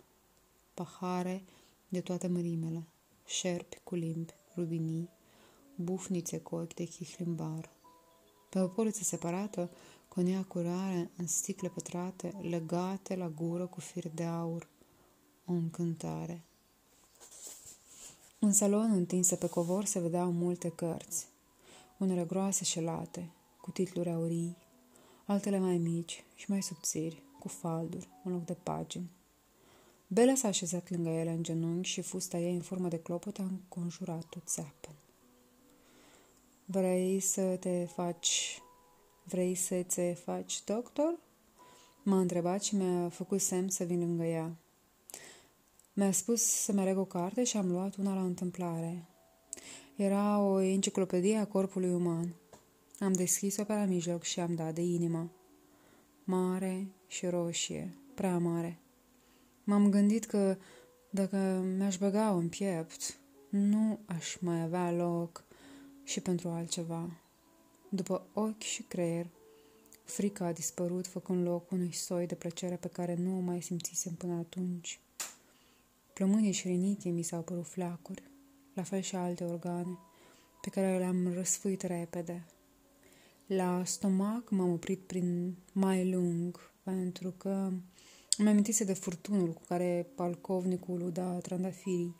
Pahare 0.74 1.44
de 1.88 2.00
toate 2.00 2.26
mărimele, 2.26 2.86
șerpi 3.26 3.78
cu 3.84 3.94
limbi, 3.94 4.34
rubinii, 4.56 5.10
bufnițe 5.74 6.38
cu 6.38 6.54
ochi 6.54 6.74
de 6.74 6.84
chihlimbar. 6.84 7.70
Pe 8.48 8.60
o 8.60 8.66
poliță 8.66 9.02
separată, 9.02 9.70
coniacuri 10.08 10.64
rare 10.64 11.10
în 11.16 11.26
sticle 11.26 11.68
pătrate, 11.68 12.34
legate 12.40 13.16
la 13.16 13.28
gură 13.28 13.66
cu 13.66 13.80
fir 13.80 14.08
de 14.08 14.24
aur. 14.24 14.68
O 15.44 15.52
încântare. 15.52 16.44
În 18.38 18.52
salon 18.52 18.90
întinse 18.90 19.36
pe 19.36 19.48
covor 19.48 19.84
se 19.84 20.00
vedeau 20.00 20.32
multe 20.32 20.68
cărți, 20.68 21.26
unele 21.98 22.24
groase 22.24 22.64
și 22.64 22.80
late, 22.80 23.30
cu 23.60 23.70
titluri 23.70 24.10
aurii, 24.10 24.56
altele 25.24 25.58
mai 25.58 25.76
mici 25.76 26.24
și 26.34 26.50
mai 26.50 26.62
subțiri, 26.62 27.22
cu 27.38 27.48
falduri, 27.48 28.08
în 28.24 28.32
loc 28.32 28.44
de 28.44 28.56
pagini. 28.62 29.10
Bela 30.06 30.34
s-a 30.34 30.48
așezat 30.48 30.90
lângă 30.90 31.08
ele 31.08 31.30
în 31.30 31.42
genunchi 31.42 31.88
și 31.88 32.00
fusta 32.00 32.38
ei 32.38 32.54
în 32.54 32.60
formă 32.60 32.88
de 32.88 32.98
clopot 32.98 33.38
a 33.38 33.42
înconjurat-o 33.42 34.38
țeapă. 34.44 34.88
Vrei 36.64 37.20
să 37.20 37.56
te 37.56 37.84
faci... 37.84 38.62
Vrei 39.24 39.54
să 39.54 39.82
te 39.82 40.12
faci 40.12 40.64
doctor? 40.64 41.18
M-a 42.02 42.20
întrebat 42.20 42.62
și 42.62 42.76
mi-a 42.76 43.08
făcut 43.08 43.40
semn 43.40 43.68
să 43.68 43.84
vin 43.84 43.98
lângă 43.98 44.24
ea. 44.24 44.56
Mi-a 45.92 46.12
spus 46.12 46.42
să 46.42 46.72
merg 46.72 46.98
o 46.98 47.04
carte 47.04 47.44
și 47.44 47.56
am 47.56 47.70
luat 47.70 47.96
una 47.96 48.14
la 48.14 48.24
întâmplare. 48.24 49.08
Era 49.96 50.40
o 50.40 50.60
enciclopedie 50.60 51.36
a 51.36 51.46
corpului 51.46 51.92
uman. 51.92 52.34
Am 53.00 53.12
deschis-o 53.12 53.64
pe 53.64 53.72
la 53.72 53.84
mijloc 53.84 54.22
și 54.22 54.40
am 54.40 54.54
dat 54.54 54.74
de 54.74 54.82
inimă. 54.82 55.30
Mare 56.30 56.86
și 57.06 57.26
roșie, 57.26 57.94
prea 58.14 58.38
mare. 58.38 58.78
M-am 59.64 59.90
gândit 59.90 60.24
că 60.24 60.56
dacă 61.10 61.36
mi-aș 61.76 61.98
băga 61.98 62.30
în 62.30 62.48
piept, 62.48 63.18
nu 63.48 63.98
aș 64.06 64.36
mai 64.40 64.62
avea 64.62 64.92
loc 64.92 65.44
și 66.04 66.20
pentru 66.20 66.48
altceva. 66.48 67.10
După 67.88 68.26
ochi 68.32 68.62
și 68.62 68.82
creier, 68.82 69.26
frica 70.04 70.46
a 70.46 70.52
dispărut, 70.52 71.06
făcând 71.06 71.46
loc 71.46 71.70
unui 71.70 71.92
soi 71.92 72.26
de 72.26 72.34
plăcere 72.34 72.76
pe 72.76 72.88
care 72.88 73.14
nu 73.14 73.36
o 73.36 73.40
mai 73.40 73.62
simțisem 73.62 74.12
până 74.12 74.34
atunci. 74.34 75.00
Plămânii 76.12 76.52
și 76.52 76.68
rinichii 76.68 77.10
mi 77.10 77.22
s-au 77.22 77.42
părut 77.42 77.66
fleacuri, 77.66 78.22
la 78.74 78.82
fel 78.82 79.00
și 79.00 79.16
alte 79.16 79.44
organe, 79.44 79.98
pe 80.60 80.68
care 80.70 80.98
le-am 80.98 81.32
răsfuit 81.32 81.82
repede. 81.82 82.46
La 83.48 83.82
stomac 83.84 84.50
m-am 84.50 84.72
oprit 84.72 85.00
prin 85.00 85.56
mai 85.72 86.10
lung, 86.10 86.70
pentru 86.82 87.30
că 87.30 87.70
îmi 88.38 88.48
amintise 88.48 88.84
de 88.84 88.92
furtunul 88.92 89.52
cu 89.52 89.60
care 89.68 90.06
palcovnicul 90.14 91.02
uda 91.02 91.38
trandafirii. 91.38 92.14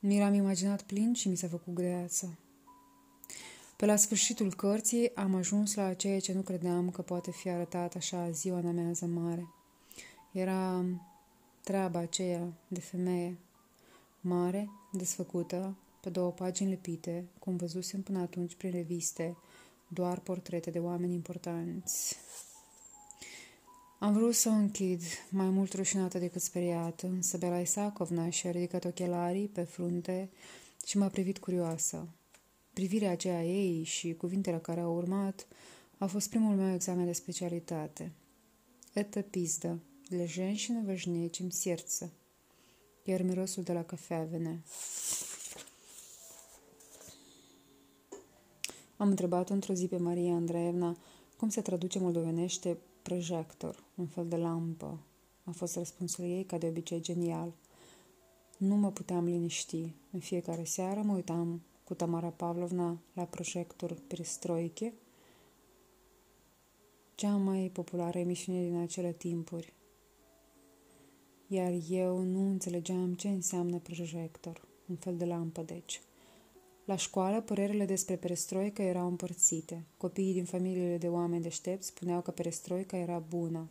Mi 0.00 0.18
l-am 0.18 0.34
imaginat 0.34 0.82
plin 0.82 1.12
și 1.12 1.28
mi 1.28 1.36
s-a 1.36 1.48
făcut 1.48 1.74
greață. 1.74 2.38
Pe 3.76 3.86
la 3.86 3.96
sfârșitul 3.96 4.54
cărții 4.54 5.14
am 5.14 5.34
ajuns 5.34 5.74
la 5.74 5.94
ceea 5.94 6.20
ce 6.20 6.32
nu 6.32 6.40
credeam 6.40 6.90
că 6.90 7.02
poate 7.02 7.30
fi 7.30 7.48
arătat 7.48 7.94
așa 7.94 8.30
ziua 8.30 8.58
în 8.58 8.66
amiază 8.66 9.06
mare. 9.06 9.48
Era 10.32 10.84
treaba 11.64 11.98
aceea 11.98 12.52
de 12.68 12.80
femeie, 12.80 13.38
mare, 14.20 14.70
desfăcută, 14.92 15.76
pe 16.00 16.10
două 16.10 16.30
pagini 16.30 16.70
lipite, 16.70 17.24
cum 17.38 17.56
văzusem 17.56 18.02
până 18.02 18.18
atunci 18.18 18.54
prin 18.54 18.70
reviste, 18.70 19.36
doar 19.87 20.19
portrete 20.19 20.69
de 20.69 20.79
oameni 20.79 21.13
importanți. 21.13 22.15
Am 23.99 24.13
vrut 24.13 24.35
să 24.35 24.49
o 24.49 24.51
închid, 24.51 25.01
mai 25.29 25.49
mult 25.49 25.73
rușinată 25.73 26.17
decât 26.17 26.41
speriată, 26.41 27.07
însă 27.07 27.37
Bela 27.37 27.59
Isakovna 27.59 28.29
și-a 28.29 28.51
ridicat 28.51 28.85
ochelarii 28.85 29.47
pe 29.47 29.61
frunte 29.61 30.29
și 30.85 30.97
m-a 30.97 31.07
privit 31.07 31.39
curioasă. 31.39 32.07
Privirea 32.73 33.11
aceea 33.11 33.43
ei 33.43 33.83
și 33.83 34.13
cuvintele 34.13 34.57
care 34.57 34.79
au 34.79 34.95
urmat 34.95 35.47
a 35.97 36.05
fost 36.05 36.29
primul 36.29 36.55
meu 36.55 36.73
examen 36.73 37.05
de 37.05 37.11
specialitate. 37.13 38.11
Это 38.93 39.21
пизда. 39.21 39.79
Для 40.09 40.25
женщины 40.25 40.83
важнее, 40.83 41.29
чем 41.29 41.51
сердце. 41.51 42.11
Iar 43.05 43.21
mirosul 43.21 43.63
de 43.63 43.73
la 43.73 43.83
cafea 43.83 44.23
venea. 44.23 44.63
Am 48.96 49.08
întrebat 49.08 49.50
într-o 49.50 49.74
zi 49.74 49.86
pe 49.86 49.96
Maria 49.96 50.34
Andreevna 50.34 50.96
cum 51.36 51.48
se 51.48 51.60
traduce 51.60 51.98
moldovenește 51.98 52.78
projector, 53.02 53.84
un 53.94 54.06
fel 54.06 54.28
de 54.28 54.36
lampă. 54.36 54.98
A 55.44 55.50
fost 55.50 55.76
răspunsul 55.76 56.24
ei, 56.24 56.44
ca 56.44 56.58
de 56.58 56.66
obicei, 56.66 57.00
genial. 57.00 57.52
Nu 58.58 58.76
mă 58.76 58.90
puteam 58.90 59.24
liniști. 59.24 59.94
În 60.10 60.20
fiecare 60.20 60.64
seară 60.64 61.00
mă 61.00 61.14
uitam 61.14 61.62
cu 61.84 61.94
Tamara 61.94 62.28
Pavlovna 62.28 62.98
la 63.12 63.24
projector 63.24 63.96
Perestroike, 64.06 64.92
cea 67.14 67.36
mai 67.36 67.70
populară 67.72 68.18
emisiune 68.18 68.62
din 68.62 68.76
acele 68.76 69.12
timpuri. 69.12 69.72
Iar 71.46 71.72
eu 71.88 72.22
nu 72.22 72.48
înțelegeam 72.48 73.14
ce 73.14 73.28
înseamnă 73.28 73.78
projector, 73.78 74.64
un 74.88 74.96
fel 74.96 75.16
de 75.16 75.24
lampă, 75.24 75.62
deci. 75.62 76.00
La 76.86 76.96
școală, 76.96 77.40
părerile 77.40 77.84
despre 77.84 78.16
perestroică 78.16 78.82
erau 78.82 79.06
împărțite. 79.06 79.84
Copiii 79.96 80.32
din 80.32 80.44
familiile 80.44 80.96
de 80.96 81.08
oameni 81.08 81.42
deștepți 81.42 81.86
spuneau 81.86 82.20
că 82.20 82.30
perestroica 82.30 82.96
era 82.96 83.18
bună, 83.18 83.68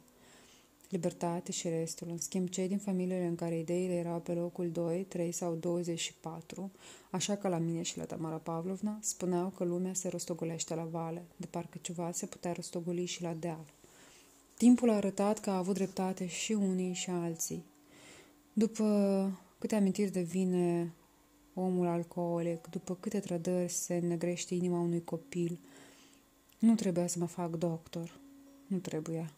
libertate 0.89 1.51
și 1.51 1.69
restul. 1.69 2.07
În 2.09 2.17
schimb, 2.17 2.49
cei 2.49 2.67
din 2.67 2.77
familiile 2.77 3.25
în 3.25 3.35
care 3.35 3.57
ideile 3.57 3.93
erau 3.93 4.19
pe 4.19 4.33
locul 4.33 4.69
2, 4.71 5.03
3 5.03 5.31
sau 5.31 5.55
24, 5.55 6.71
așa 7.09 7.35
că 7.35 7.47
la 7.47 7.57
mine 7.57 7.81
și 7.81 7.97
la 7.97 8.03
Tamara 8.03 8.35
Pavlovna, 8.35 8.97
spuneau 9.01 9.49
că 9.49 9.63
lumea 9.63 9.93
se 9.93 10.07
rostogolește 10.07 10.75
la 10.75 10.83
vale, 10.83 11.23
de 11.35 11.45
parcă 11.45 11.77
ceva 11.81 12.11
se 12.11 12.25
putea 12.25 12.51
rostogoli 12.51 13.05
și 13.05 13.21
la 13.21 13.33
deal. 13.33 13.65
Timpul 14.57 14.89
a 14.89 14.95
arătat 14.95 15.39
că 15.39 15.49
a 15.49 15.57
avut 15.57 15.73
dreptate 15.73 16.27
și 16.27 16.51
unii 16.51 16.93
și 16.93 17.09
alții. 17.09 17.63
După 18.53 19.39
câte 19.59 19.75
amintiri 19.75 20.11
de 20.11 20.21
vine 20.21 20.93
omul 21.55 21.87
alcoolic, 21.87 22.67
după 22.67 22.95
câte 22.95 23.19
trădări 23.19 23.71
se 23.71 23.99
negrește 23.99 24.55
inima 24.55 24.79
unui 24.79 25.03
copil, 25.03 25.59
nu 26.59 26.75
trebuia 26.75 27.07
să 27.07 27.19
mă 27.19 27.25
fac 27.25 27.49
doctor. 27.49 28.19
Nu 28.67 28.77
trebuia. 28.77 29.31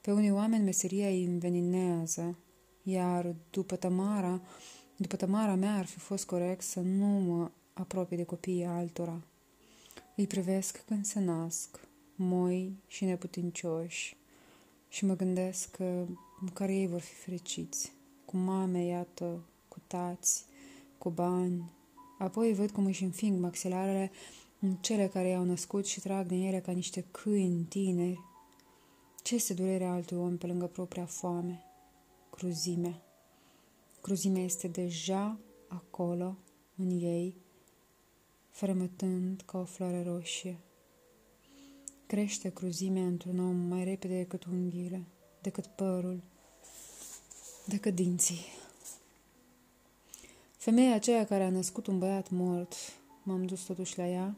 Pe 0.00 0.12
unii 0.12 0.30
oameni 0.30 0.64
meseria 0.64 1.08
îi 1.08 1.24
înveninează, 1.24 2.36
iar 2.82 3.34
după 3.50 3.76
Tamara, 3.76 4.40
după 4.96 5.16
Tamara 5.16 5.54
mea 5.54 5.76
ar 5.76 5.86
fi 5.86 5.98
fost 5.98 6.26
corect 6.26 6.62
să 6.62 6.80
nu 6.80 7.06
mă 7.06 7.50
apropie 7.72 8.16
de 8.16 8.24
copiii 8.24 8.64
altora. 8.64 9.22
Îi 10.16 10.26
privesc 10.26 10.84
când 10.84 11.04
se 11.04 11.20
nasc, 11.20 11.88
moi 12.14 12.76
și 12.86 13.04
neputincioși, 13.04 14.16
și 14.88 15.04
mă 15.04 15.16
gândesc 15.16 15.70
că 15.70 16.06
care 16.52 16.74
ei 16.74 16.86
vor 16.86 17.00
fi 17.00 17.14
fericiți, 17.14 17.92
cu 18.24 18.36
mame, 18.36 18.84
iată, 18.84 19.44
cu 19.68 19.78
tați, 19.86 20.44
cu 20.98 21.10
bani. 21.10 21.72
Apoi 22.18 22.54
văd 22.54 22.70
cum 22.70 22.86
își 22.86 23.04
înfing 23.04 23.40
maxilarele 23.40 24.10
în 24.60 24.74
cele 24.74 25.08
care 25.08 25.28
i-au 25.28 25.44
născut 25.44 25.86
și 25.86 26.00
trag 26.00 26.26
din 26.26 26.46
ele 26.46 26.60
ca 26.60 26.72
niște 26.72 27.04
câini 27.10 27.64
tineri, 27.64 28.20
ce 29.22 29.34
este 29.34 29.54
durerea 29.54 29.92
altui 29.92 30.16
om 30.16 30.36
pe 30.36 30.46
lângă 30.46 30.66
propria 30.66 31.04
foame? 31.04 31.62
Cruzimea. 32.30 33.02
Cruzimea 34.00 34.42
este 34.42 34.68
deja 34.68 35.38
acolo, 35.68 36.36
în 36.76 36.90
ei, 36.90 37.36
frămătând 38.50 39.42
ca 39.46 39.58
o 39.58 39.64
floare 39.64 40.02
roșie. 40.02 40.58
Crește 42.06 42.48
cruzimea 42.48 43.06
într-un 43.06 43.38
om 43.38 43.56
mai 43.56 43.84
repede 43.84 44.16
decât 44.16 44.44
unghiile, 44.44 45.06
decât 45.40 45.66
părul, 45.66 46.22
decât 47.66 47.94
dinții. 47.94 48.44
Femeia 50.66 50.94
aceea 50.94 51.26
care 51.26 51.42
a 51.44 51.50
născut 51.50 51.86
un 51.86 51.98
băiat 51.98 52.30
mort, 52.30 52.74
m-am 53.22 53.44
dus 53.44 53.62
totuși 53.62 53.98
la 53.98 54.08
ea, 54.08 54.34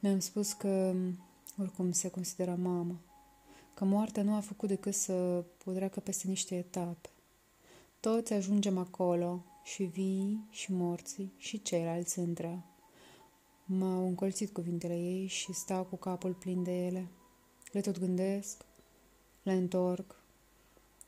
mi-am 0.00 0.18
spus 0.18 0.52
că 0.52 0.94
oricum 1.58 1.92
se 1.92 2.10
consideră 2.10 2.58
mamă 2.62 3.00
că 3.74 3.84
moartea 3.84 4.22
nu 4.22 4.34
a 4.34 4.40
făcut 4.40 4.68
decât 4.68 4.94
să 4.94 5.44
pudreacă 5.64 6.00
peste 6.00 6.28
niște 6.28 6.56
etape. 6.56 7.08
Toți 8.00 8.32
ajungem 8.32 8.78
acolo, 8.78 9.44
și 9.64 9.82
vii, 9.82 10.46
și 10.50 10.72
morții, 10.72 11.32
și 11.36 11.62
ceilalți 11.62 12.18
între. 12.18 12.64
M-au 13.64 14.06
încolțit 14.06 14.52
cuvintele 14.52 14.94
ei 14.94 15.26
și 15.26 15.52
stau 15.52 15.84
cu 15.84 15.96
capul 15.96 16.32
plin 16.32 16.62
de 16.62 16.86
ele. 16.86 17.06
Le 17.72 17.80
tot 17.80 17.98
gândesc, 17.98 18.64
le 19.42 19.52
întorc, 19.52 20.20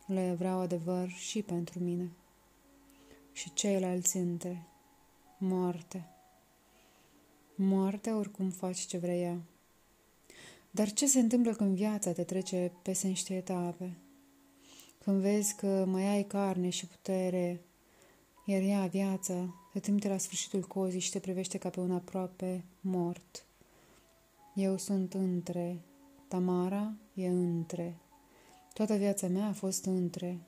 le 0.06 0.34
vreau 0.38 0.58
adevăr 0.58 1.08
și 1.08 1.42
pentru 1.42 1.78
mine. 1.78 2.10
Și 3.38 3.52
ceilalți 3.52 4.16
între, 4.16 4.66
moarte. 5.38 6.06
Moartea 7.54 8.16
oricum 8.16 8.50
faci 8.50 8.78
ce 8.78 8.98
vrea 8.98 9.16
ea. 9.16 9.40
Dar 10.70 10.92
ce 10.92 11.06
se 11.06 11.18
întâmplă 11.18 11.54
când 11.54 11.76
viața 11.76 12.12
te 12.12 12.24
trece 12.24 12.72
peste 12.82 13.06
niște 13.06 13.34
etape? 13.34 13.96
Când 14.98 15.20
vezi 15.20 15.54
că 15.54 15.84
mai 15.86 16.06
ai 16.06 16.22
carne 16.22 16.68
și 16.68 16.86
putere, 16.86 17.60
iar 18.46 18.62
ea, 18.62 18.86
viața, 18.86 19.54
te 19.72 19.80
trimite 19.80 20.08
la 20.08 20.18
sfârșitul 20.18 20.62
cozii 20.62 21.00
și 21.00 21.10
te 21.10 21.18
privește 21.18 21.58
ca 21.58 21.70
pe 21.70 21.80
un 21.80 21.92
aproape 21.92 22.64
mort. 22.80 23.46
Eu 24.54 24.76
sunt 24.76 25.14
între, 25.14 25.80
Tamara 26.28 26.92
e 27.14 27.28
între. 27.28 27.96
Toată 28.72 28.94
viața 28.94 29.26
mea 29.26 29.46
a 29.46 29.52
fost 29.52 29.84
între. 29.84 30.38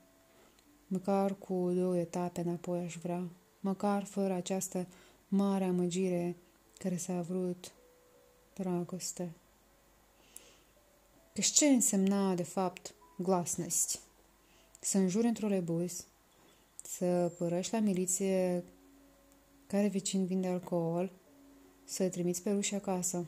Măcar 0.93 1.35
cu 1.35 1.71
două 1.75 1.97
etape 1.97 2.41
înapoi 2.41 2.79
aș 2.79 2.97
vrea, 2.97 3.29
măcar 3.61 4.05
fără 4.05 4.33
această 4.33 4.87
mare 5.29 5.65
amăgire 5.65 6.37
care 6.79 6.97
s-a 6.97 7.21
vrut 7.21 7.73
dragoste. 8.55 9.33
Căci 11.35 11.47
ce 11.47 11.67
însemna, 11.67 12.35
de 12.35 12.43
fapt, 12.43 12.95
glasnost? 13.19 14.01
Să 14.81 14.99
înjuri 14.99 15.27
într-o 15.27 15.47
lebus, 15.47 16.05
să 16.83 17.33
părăși 17.39 17.73
la 17.73 17.79
miliție 17.79 18.65
care 19.67 19.89
vecin 19.89 20.27
vinde 20.27 20.47
alcool, 20.47 21.11
să 21.85 22.09
trimiți 22.09 22.43
pe 22.43 22.51
ruși 22.51 22.75
acasă. 22.75 23.25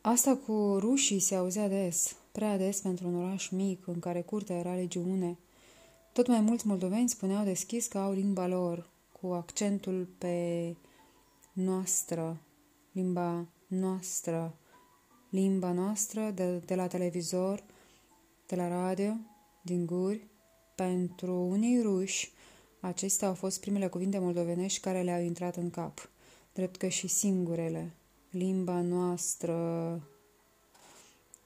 Asta 0.00 0.36
cu 0.36 0.76
rușii 0.78 1.20
se 1.20 1.34
auzea 1.34 1.68
des, 1.68 2.16
prea 2.32 2.56
des 2.56 2.80
pentru 2.80 3.08
un 3.08 3.14
oraș 3.14 3.48
mic 3.48 3.86
în 3.86 3.98
care 3.98 4.20
curtea 4.20 4.56
era 4.56 4.74
legiune. 4.74 5.38
Tot 6.12 6.26
mai 6.26 6.40
mulți 6.40 6.66
moldoveni 6.66 7.08
spuneau 7.08 7.44
deschis 7.44 7.86
că 7.86 7.98
au 7.98 8.12
limba 8.12 8.46
lor, 8.46 8.90
cu 9.20 9.26
accentul 9.26 10.08
pe 10.18 10.76
noastră, 11.52 12.40
limba 12.92 13.46
noastră, 13.66 14.56
limba 15.30 15.72
noastră 15.72 16.30
de, 16.30 16.56
de 16.56 16.74
la 16.74 16.86
televizor, 16.86 17.64
de 18.46 18.56
la 18.56 18.68
radio, 18.68 19.12
din 19.62 19.86
guri. 19.86 20.26
Pentru 20.74 21.34
unii 21.34 21.82
ruși, 21.82 22.32
acestea 22.80 23.28
au 23.28 23.34
fost 23.34 23.60
primele 23.60 23.88
cuvinte 23.88 24.18
moldovenești 24.18 24.80
care 24.80 25.02
le-au 25.02 25.20
intrat 25.20 25.56
în 25.56 25.70
cap, 25.70 26.10
drept 26.52 26.76
că 26.76 26.88
și 26.88 27.06
singurele. 27.06 27.94
Limba 28.30 28.80
noastră, 28.80 29.54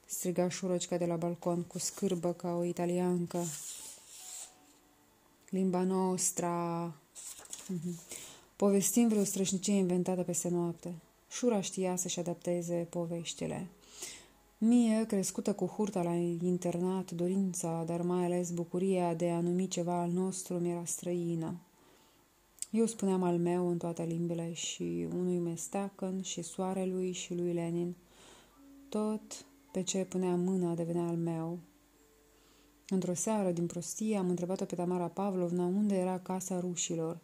striga 0.06 0.48
șurocica 0.48 0.96
de 0.96 1.06
la 1.06 1.16
balcon 1.16 1.62
cu 1.62 1.78
scârbă 1.78 2.32
ca 2.32 2.54
o 2.54 2.64
italiancă. 2.64 3.44
Limba 5.50 5.82
noastră. 5.82 6.48
Mhm. 7.68 7.98
Povestim 8.56 9.08
vreo 9.08 9.24
strășnicie 9.24 9.74
inventată 9.74 10.22
peste 10.22 10.48
noapte. 10.48 10.94
Șura 11.30 11.60
știa 11.60 11.96
să-și 11.96 12.18
adapteze 12.18 12.86
poveștile. 12.90 13.66
Mie, 14.58 15.04
crescută 15.06 15.52
cu 15.52 15.66
hurta 15.66 16.02
la 16.02 16.14
internat, 16.42 17.10
dorința, 17.10 17.82
dar 17.86 18.02
mai 18.02 18.24
ales 18.24 18.50
bucuria 18.50 19.14
de 19.14 19.30
a 19.30 19.40
numi 19.40 19.68
ceva 19.68 20.00
al 20.00 20.10
nostru 20.10 20.58
mi 20.58 20.70
era 20.70 20.84
străină. 20.84 21.60
Eu 22.70 22.86
spuneam 22.86 23.22
al 23.22 23.38
meu 23.38 23.68
în 23.68 23.78
toate 23.78 24.02
limbile 24.02 24.52
și 24.52 25.06
unui 25.10 25.38
mestacăn 25.38 26.22
și 26.22 26.42
soarelui 26.42 27.12
și 27.12 27.34
lui 27.34 27.52
Lenin. 27.52 27.94
Tot 28.88 29.45
pe 29.76 29.82
ce 29.82 30.04
punea 30.04 30.36
mâna 30.36 30.74
devenea 30.74 31.06
al 31.06 31.16
meu. 31.16 31.58
Într-o 32.88 33.14
seară, 33.14 33.50
din 33.52 33.66
prostie, 33.66 34.16
am 34.16 34.28
întrebat-o 34.28 34.64
pe 34.64 34.74
Tamara 34.74 35.08
Pavlovna 35.08 35.66
unde 35.66 35.94
era 35.94 36.18
casa 36.18 36.60
rușilor. 36.60 37.20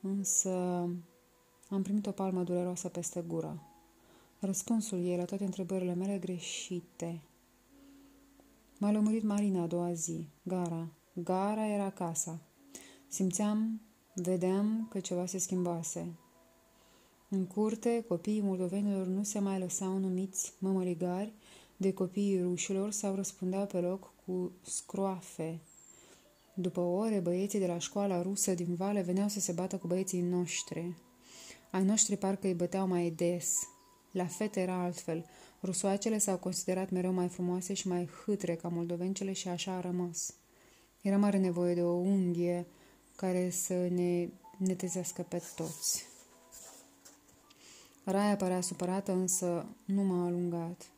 Însă 0.00 0.50
am 1.68 1.82
primit 1.82 2.06
o 2.06 2.10
palmă 2.10 2.42
dureroasă 2.42 2.88
peste 2.88 3.24
gură. 3.26 3.62
Răspunsul 4.38 4.98
ei 4.98 5.16
la 5.16 5.24
toate 5.24 5.44
întrebările 5.44 5.94
mele 5.94 6.18
greșite. 6.18 7.22
M-a 8.78 8.90
lămurit 8.90 9.22
Marina 9.22 9.62
a 9.62 9.66
doua 9.66 9.92
zi. 9.92 10.28
Gara. 10.42 10.88
Gara 11.12 11.66
era 11.66 11.90
casa. 11.90 12.40
Simțeam, 13.08 13.80
vedeam 14.14 14.86
că 14.90 15.00
ceva 15.00 15.26
se 15.26 15.38
schimbase. 15.38 16.14
În 17.28 17.46
curte, 17.46 18.04
copiii 18.08 18.40
moldovenilor 18.40 19.06
nu 19.06 19.22
se 19.22 19.38
mai 19.38 19.58
lăsau 19.58 19.98
numiți 19.98 20.52
mămăligari 20.58 21.32
de 21.84 21.92
copiii 21.92 22.42
rușilor 22.42 22.90
sau 22.90 23.14
răspundeau 23.14 23.66
pe 23.66 23.78
loc 23.78 24.12
cu 24.24 24.52
scroafe. 24.62 25.60
După 26.54 26.80
ore, 26.80 27.20
băieții 27.20 27.58
de 27.58 27.66
la 27.66 27.78
școala 27.78 28.22
rusă 28.22 28.54
din 28.54 28.74
vale 28.74 29.00
veneau 29.00 29.28
să 29.28 29.40
se 29.40 29.52
bată 29.52 29.76
cu 29.76 29.86
băieții 29.86 30.20
noștri. 30.20 30.94
Ai 31.70 31.84
noștri 31.84 32.16
parcă 32.16 32.46
îi 32.46 32.54
băteau 32.54 32.86
mai 32.86 33.10
des. 33.10 33.54
La 34.10 34.26
fete 34.26 34.60
era 34.60 34.82
altfel. 34.82 35.24
Rusoacele 35.62 36.18
s-au 36.18 36.38
considerat 36.38 36.90
mereu 36.90 37.12
mai 37.12 37.28
frumoase 37.28 37.74
și 37.74 37.88
mai 37.88 38.08
hâtre 38.24 38.54
ca 38.54 38.68
moldovencele 38.68 39.32
și 39.32 39.48
așa 39.48 39.72
a 39.72 39.80
rămas. 39.80 40.34
Era 41.00 41.16
mare 41.16 41.38
nevoie 41.38 41.74
de 41.74 41.82
o 41.82 41.92
unghie 41.92 42.66
care 43.16 43.50
să 43.50 43.74
ne 43.74 44.28
netezească 44.58 45.22
pe 45.22 45.42
toți. 45.56 46.06
Raia 48.04 48.36
părea 48.36 48.60
supărată, 48.60 49.12
însă 49.12 49.66
nu 49.84 50.02
m-a 50.02 50.24
alungat. 50.24 50.93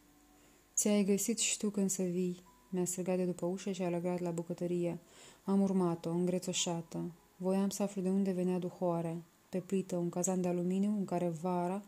Ți-ai 0.77 1.05
găsit 1.05 1.39
și 1.39 1.57
tu 1.57 1.71
când 1.71 1.91
să 1.91 2.03
vii, 2.03 2.43
mi-a 2.71 2.85
strigat 2.85 3.17
de 3.17 3.25
după 3.25 3.47
ușă 3.47 3.73
și 3.73 3.83
a 3.83 3.85
alergat 3.85 4.21
la 4.21 4.31
bucătărie. 4.31 4.99
Am 5.45 5.62
urmat-o, 5.62 6.11
îngrețoșată. 6.11 7.12
Voiam 7.37 7.69
să 7.69 7.83
aflu 7.83 8.03
de 8.03 8.09
unde 8.09 8.31
venea 8.31 8.59
duhoare. 8.59 9.23
Pe 9.49 9.59
plită, 9.59 9.97
un 9.97 10.09
cazan 10.09 10.41
de 10.41 10.49
aluminiu 10.49 10.91
în 10.91 11.05
care 11.05 11.29
vara 11.29 11.83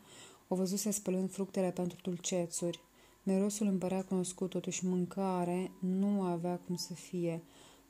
o 0.49 0.55
văzuse 0.55 0.91
spălând 0.91 1.31
fructele 1.31 1.71
pentru 1.71 1.99
dulcețuri. 2.03 2.81
Mirosul 3.23 3.67
îmi 3.67 3.79
părea 3.79 4.05
cunoscut, 4.05 4.51
totuși 4.51 4.87
mâncare 4.87 5.71
nu 5.79 6.23
avea 6.23 6.61
cum 6.67 6.77
să 6.77 6.95
fie. 6.95 7.43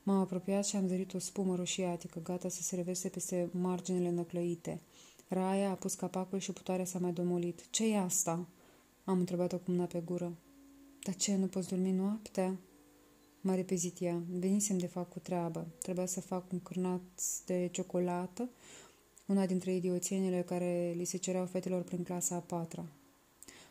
M-am 0.03 0.19
apropiat 0.19 0.65
și 0.65 0.75
am 0.75 0.87
zărit 0.87 1.13
o 1.13 1.19
spumă 1.19 1.55
roșiatică, 1.55 2.19
gata 2.23 2.49
să 2.49 2.61
se 2.61 2.75
revese 2.75 3.09
peste 3.09 3.49
marginile 3.51 4.11
năclăite. 4.11 4.81
Raia 5.27 5.69
a 5.69 5.73
pus 5.73 5.93
capacul 5.93 6.39
și 6.39 6.51
putoarea 6.51 6.85
s-a 6.85 6.99
mai 6.99 7.11
domolit. 7.11 7.69
ce 7.69 7.93
e 7.93 7.99
asta?" 7.99 8.47
Am 9.03 9.19
întrebat-o 9.19 9.57
cu 9.57 9.71
mâna 9.71 9.85
pe 9.85 9.99
gură. 10.05 10.33
Dar 11.09 11.17
ce, 11.17 11.35
nu 11.35 11.47
poți 11.47 11.69
dormi 11.69 11.91
noaptea?" 11.91 12.59
M-a 13.41 13.55
repezit 13.55 14.01
ea. 14.01 14.23
Venisem 14.29 14.77
de 14.77 14.85
fapt 14.85 15.11
cu 15.11 15.19
treabă. 15.19 15.67
Trebuia 15.81 16.05
să 16.05 16.21
fac 16.21 16.51
un 16.51 16.59
cârnat 16.59 17.01
de 17.45 17.69
ciocolată 17.71 18.49
una 19.25 19.45
dintre 19.45 19.75
idioțienile 19.75 20.41
care 20.41 20.93
li 20.95 21.05
se 21.05 21.17
cereau 21.17 21.45
fetelor 21.45 21.81
prin 21.81 22.03
clasa 22.03 22.35
a 22.35 22.39
patra. 22.39 22.85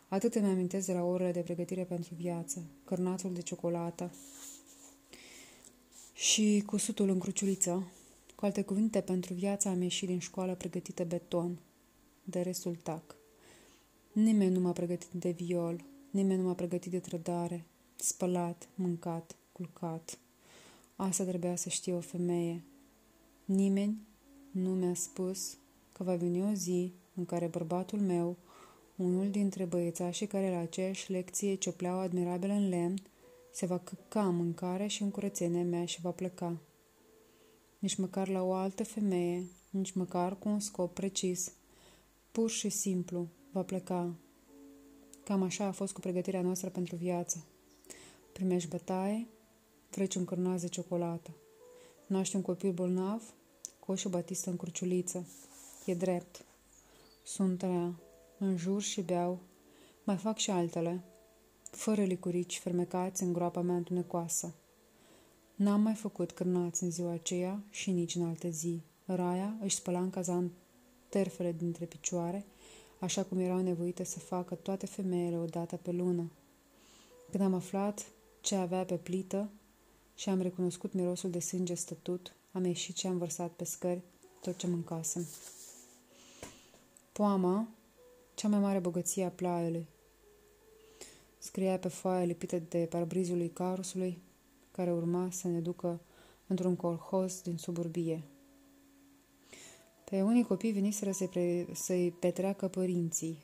Atât 0.08 0.34
îmi 0.34 0.46
amintesc 0.46 0.86
de 0.86 0.92
la 0.92 1.02
orele 1.02 1.32
de 1.32 1.40
pregătire 1.40 1.84
pentru 1.84 2.14
viață, 2.14 2.62
cărnatul 2.84 3.32
de 3.32 3.42
ciocolată 3.42 4.10
și 6.14 6.62
cusutul 6.66 7.08
în 7.08 7.18
cruciuliță. 7.18 7.92
Cu 8.34 8.44
alte 8.44 8.62
cuvinte, 8.62 9.00
pentru 9.00 9.34
viața 9.34 9.70
am 9.70 9.82
ieșit 9.82 10.08
din 10.08 10.18
școală 10.18 10.54
pregătită 10.54 11.04
beton. 11.04 11.58
De 12.24 12.40
restul 12.40 12.74
tac. 12.74 13.16
Nimeni 14.12 14.54
nu 14.54 14.60
m-a 14.60 14.72
pregătit 14.72 15.12
de 15.12 15.30
viol, 15.30 15.84
nimeni 16.18 16.40
nu 16.40 16.46
m-a 16.46 16.54
pregătit 16.54 16.90
de 16.90 16.98
trădare, 16.98 17.64
spălat, 17.96 18.68
mâncat, 18.74 19.36
culcat. 19.52 20.18
Asta 20.96 21.24
trebuia 21.24 21.56
să 21.56 21.68
știe 21.68 21.94
o 21.94 22.00
femeie. 22.00 22.64
Nimeni 23.44 24.06
nu 24.50 24.70
mi-a 24.70 24.94
spus 24.94 25.56
că 25.92 26.02
va 26.02 26.14
veni 26.14 26.42
o 26.42 26.52
zi 26.52 26.92
în 27.14 27.24
care 27.24 27.46
bărbatul 27.46 28.00
meu, 28.00 28.36
unul 28.96 29.30
dintre 29.30 29.64
băiețașii 29.64 30.26
care 30.26 30.50
la 30.50 30.58
aceeași 30.58 31.12
lecție 31.12 31.54
ciopleau 31.54 31.98
admirabil 31.98 32.50
în 32.50 32.68
lemn, 32.68 33.02
se 33.52 33.66
va 33.66 33.78
căca 33.78 34.26
în 34.26 34.36
mâncare 34.36 34.86
și 34.86 35.02
în 35.02 35.10
curățenia 35.10 35.64
mea 35.64 35.84
și 35.84 36.00
va 36.00 36.10
pleca. 36.10 36.56
Nici 37.78 37.96
măcar 37.96 38.28
la 38.28 38.42
o 38.42 38.52
altă 38.52 38.84
femeie, 38.84 39.46
nici 39.70 39.92
măcar 39.92 40.38
cu 40.38 40.48
un 40.48 40.60
scop 40.60 40.94
precis. 40.94 41.52
Pur 42.32 42.50
și 42.50 42.68
simplu 42.68 43.28
va 43.52 43.62
pleca. 43.62 44.14
Cam 45.28 45.42
așa 45.42 45.64
a 45.64 45.70
fost 45.70 45.92
cu 45.92 46.00
pregătirea 46.00 46.42
noastră 46.42 46.68
pentru 46.68 46.96
viață. 46.96 47.44
Primești 48.32 48.68
bătaie, 48.68 49.26
treci 49.90 50.14
un 50.14 50.24
cârnaz 50.24 50.60
de 50.60 50.68
ciocolată. 50.68 51.30
Naști 52.06 52.36
un 52.36 52.42
copil 52.42 52.72
bolnav, 52.72 53.22
Coșul 53.78 54.10
batistă 54.10 54.50
în 54.50 54.56
cruciuliță. 54.56 55.26
E 55.84 55.94
drept. 55.94 56.44
Sunt 57.22 57.62
rea. 57.62 57.94
jur 58.54 58.82
și 58.82 59.02
beau. 59.02 59.38
Mai 60.04 60.16
fac 60.16 60.36
și 60.36 60.50
altele. 60.50 61.04
Fără 61.70 62.02
licurici 62.02 62.58
fermecați 62.58 63.22
în 63.22 63.32
groapa 63.32 63.60
mea 63.60 63.76
întunecoasă. 63.76 64.54
N-am 65.54 65.80
mai 65.80 65.94
făcut 65.94 66.32
cârnați 66.32 66.82
în 66.82 66.90
ziua 66.90 67.12
aceea 67.12 67.62
și 67.70 67.90
nici 67.90 68.14
în 68.14 68.26
alte 68.26 68.48
zi. 68.50 68.82
Raia 69.04 69.56
își 69.60 69.76
spăla 69.76 70.00
în 70.00 70.10
cazan 70.10 70.50
terfele 71.08 71.52
dintre 71.52 71.84
picioare, 71.84 72.44
așa 73.00 73.24
cum 73.24 73.38
erau 73.38 73.58
nevoite 73.58 74.04
să 74.04 74.18
facă 74.18 74.54
toate 74.54 74.86
femeile 74.86 75.38
odată 75.38 75.76
pe 75.76 75.90
lună. 75.90 76.30
Când 77.30 77.42
am 77.42 77.54
aflat 77.54 78.06
ce 78.40 78.54
avea 78.54 78.84
pe 78.84 78.96
plită 78.96 79.50
și 80.14 80.28
am 80.28 80.40
recunoscut 80.40 80.92
mirosul 80.92 81.30
de 81.30 81.38
sânge 81.38 81.74
stătut, 81.74 82.34
am 82.52 82.64
ieșit 82.64 82.96
și 82.96 83.06
am 83.06 83.18
vărsat 83.18 83.50
pe 83.50 83.64
scări 83.64 84.02
tot 84.40 84.56
ce 84.56 84.66
mâncasem. 84.66 85.26
Poama, 87.12 87.68
cea 88.34 88.48
mai 88.48 88.58
mare 88.58 88.78
bogăție 88.78 89.24
a 89.24 89.30
plaiului. 89.30 89.86
Scria 91.38 91.78
pe 91.78 91.88
foaia 91.88 92.24
lipită 92.24 92.58
de 92.58 92.86
parabrizul 92.90 93.36
lui 93.36 93.50
carusului, 93.50 94.22
care 94.70 94.92
urma 94.92 95.30
să 95.30 95.48
ne 95.48 95.60
ducă 95.60 96.00
într-un 96.46 96.76
colhoz 96.76 97.40
din 97.42 97.56
suburbie. 97.56 98.22
Pe 100.10 100.22
unii 100.22 100.44
copii 100.44 100.72
veniseră 100.72 101.10
să-i, 101.10 101.28
pre- 101.28 101.66
să 101.72 101.94
petreacă 102.18 102.68
părinții, 102.68 103.38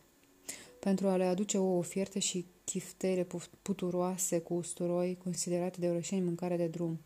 pentru 0.80 1.08
a 1.08 1.16
le 1.16 1.24
aduce 1.24 1.58
o 1.58 1.76
ofertă 1.76 2.18
și 2.18 2.46
chiftele 2.64 3.26
puturoase 3.62 4.38
cu 4.38 4.54
usturoi, 4.54 5.18
considerate 5.22 5.80
de 5.80 5.88
orășeni 5.88 6.24
mâncare 6.24 6.56
de 6.56 6.66
drum, 6.66 7.00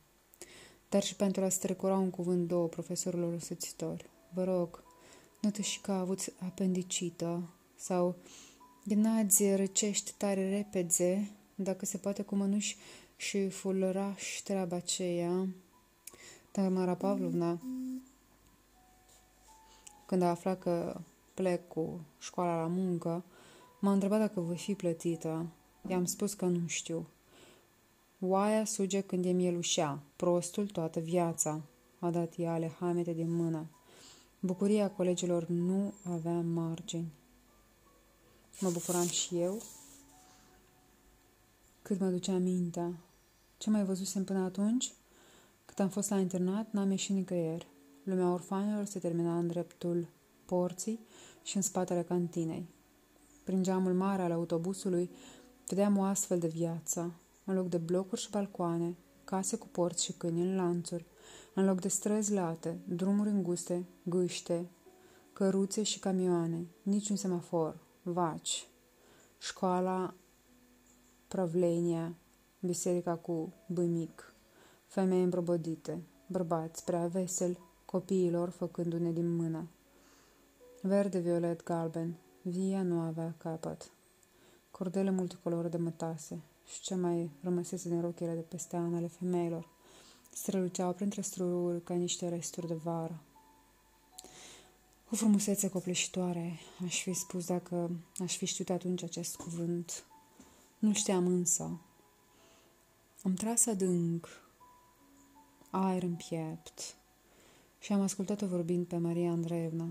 dar 0.88 1.02
și 1.02 1.16
pentru 1.16 1.44
a 1.44 1.48
strecura 1.48 1.96
un 1.96 2.10
cuvânt 2.10 2.48
două 2.48 2.66
profesorilor 2.66 3.34
osățitori. 3.34 4.10
Vă 4.34 4.44
rog, 4.44 4.82
nu 5.40 5.50
te 5.50 5.62
și 5.62 5.80
că 5.80 5.92
avuți 5.92 6.32
apendicită 6.38 7.48
sau 7.76 8.16
gnazi 8.84 9.54
răcești 9.54 10.14
tare 10.16 10.48
repede, 10.48 11.30
dacă 11.54 11.86
se 11.86 11.96
poate 11.96 12.22
cu 12.22 12.34
mănuși 12.34 12.76
și 13.16 13.48
fulăraș 13.48 14.40
treaba 14.44 14.76
aceea. 14.76 15.48
Tamara 16.50 16.94
Pavlovna, 16.94 17.60
când 20.08 20.22
a 20.22 20.28
aflat 20.28 20.58
că 20.58 21.00
plec 21.34 21.68
cu 21.68 22.00
școala 22.18 22.60
la 22.60 22.66
muncă, 22.66 23.24
m-a 23.80 23.92
întrebat 23.92 24.18
dacă 24.18 24.40
voi 24.40 24.56
fi 24.56 24.74
plătită. 24.74 25.46
I-am 25.88 26.04
spus 26.04 26.34
că 26.34 26.44
nu 26.44 26.66
știu. 26.66 27.06
Oaia 28.20 28.64
suge 28.64 29.00
când 29.00 29.24
e 29.24 29.30
mielușea, 29.30 29.98
prostul 30.16 30.66
toată 30.66 31.00
viața, 31.00 31.60
a 31.98 32.10
dat 32.10 32.32
ea 32.36 32.52
ale 32.52 32.76
hamete 32.78 33.12
din 33.12 33.34
mână. 33.34 33.66
Bucuria 34.40 34.90
colegilor 34.90 35.46
nu 35.46 35.92
avea 36.04 36.40
margini. 36.40 37.12
Mă 38.60 38.70
bucuram 38.70 39.06
și 39.06 39.40
eu 39.40 39.62
cât 41.82 42.00
mă 42.00 42.08
ducea 42.08 42.36
mintea. 42.36 42.92
Ce 43.58 43.70
mai 43.70 43.84
văzusem 43.84 44.24
până 44.24 44.38
atunci? 44.38 44.92
Cât 45.64 45.78
am 45.78 45.88
fost 45.88 46.10
la 46.10 46.18
internat, 46.18 46.72
n-am 46.72 46.90
ieșit 46.90 47.14
nicăieri. 47.14 47.66
Lumea 48.08 48.32
orfanilor 48.32 48.84
se 48.84 48.98
termina 48.98 49.38
în 49.38 49.46
dreptul 49.46 50.08
porții 50.44 51.00
și 51.42 51.56
în 51.56 51.62
spatele 51.62 52.02
cantinei. 52.02 52.68
Prin 53.44 53.62
geamul 53.62 53.92
mare 53.92 54.22
al 54.22 54.32
autobuzului 54.32 55.10
vedeam 55.66 55.96
o 55.96 56.02
astfel 56.02 56.38
de 56.38 56.46
viață. 56.46 57.12
În 57.44 57.54
loc 57.54 57.68
de 57.68 57.76
blocuri 57.76 58.20
și 58.20 58.30
balcoane, 58.30 58.96
case 59.24 59.56
cu 59.56 59.66
porți 59.66 60.04
și 60.04 60.12
câini 60.12 60.42
în 60.42 60.56
lanțuri, 60.56 61.06
în 61.54 61.64
loc 61.64 61.80
de 61.80 61.88
străzi 61.88 62.32
late, 62.32 62.78
drumuri 62.84 63.28
înguste, 63.28 63.84
gâște, 64.02 64.70
căruțe 65.32 65.82
și 65.82 65.98
camioane, 65.98 66.66
niciun 66.82 67.16
semafor, 67.16 67.76
vaci, 68.02 68.66
școala 69.38 70.14
Pravlenia, 71.28 72.14
biserica 72.60 73.16
cu 73.16 73.52
bămic, 73.66 74.34
femei 74.86 75.22
îmbrobodite, 75.22 76.02
bărbați 76.26 76.84
prea 76.84 77.06
veseli, 77.06 77.66
copiilor 77.90 78.48
făcându-ne 78.48 79.12
din 79.12 79.36
mână. 79.36 79.68
Verde, 80.82 81.18
violet, 81.18 81.62
galben, 81.62 82.16
via 82.42 82.82
nu 82.82 83.00
avea 83.00 83.34
capăt. 83.38 83.90
Cordele 84.70 85.10
multicolore 85.10 85.68
de 85.68 85.76
mătase 85.76 86.40
și 86.66 86.80
ce 86.80 86.94
mai 86.94 87.30
rămăsese 87.42 87.88
din 87.88 88.00
rochile 88.00 88.34
de 88.34 88.40
peste 88.40 88.76
an 88.76 88.94
ale 88.94 89.06
femeilor 89.06 89.68
străluceau 90.32 90.92
printre 90.92 91.20
strururi 91.20 91.82
ca 91.82 91.94
niște 91.94 92.28
resturi 92.28 92.66
de 92.66 92.74
vară. 92.74 93.22
O 95.10 95.16
frumusețe 95.16 95.68
copleșitoare, 95.68 96.58
aș 96.84 97.02
fi 97.02 97.12
spus 97.12 97.46
dacă 97.46 97.90
aș 98.18 98.36
fi 98.36 98.46
știut 98.46 98.70
atunci 98.70 99.02
acest 99.02 99.36
cuvânt. 99.36 100.04
Nu 100.78 100.92
știam 100.92 101.26
însă. 101.26 101.80
Am 103.22 103.34
tras 103.34 103.66
adânc, 103.66 104.28
aer 105.70 106.02
în 106.02 106.14
piept 106.14 106.96
și 107.78 107.92
am 107.92 108.00
ascultat-o 108.00 108.46
vorbind 108.46 108.86
pe 108.86 108.96
Maria 108.96 109.30
Andreevna. 109.30 109.88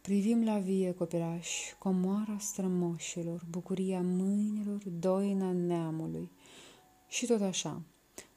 Privim 0.00 0.44
la 0.44 0.58
vie, 0.58 0.94
copilași, 0.94 1.74
comoara 1.78 2.36
strămoșilor, 2.38 3.46
bucuria 3.50 4.00
mâinilor, 4.00 4.82
doina 4.98 5.52
neamului. 5.52 6.30
Și 7.08 7.26
tot 7.26 7.40
așa, 7.40 7.82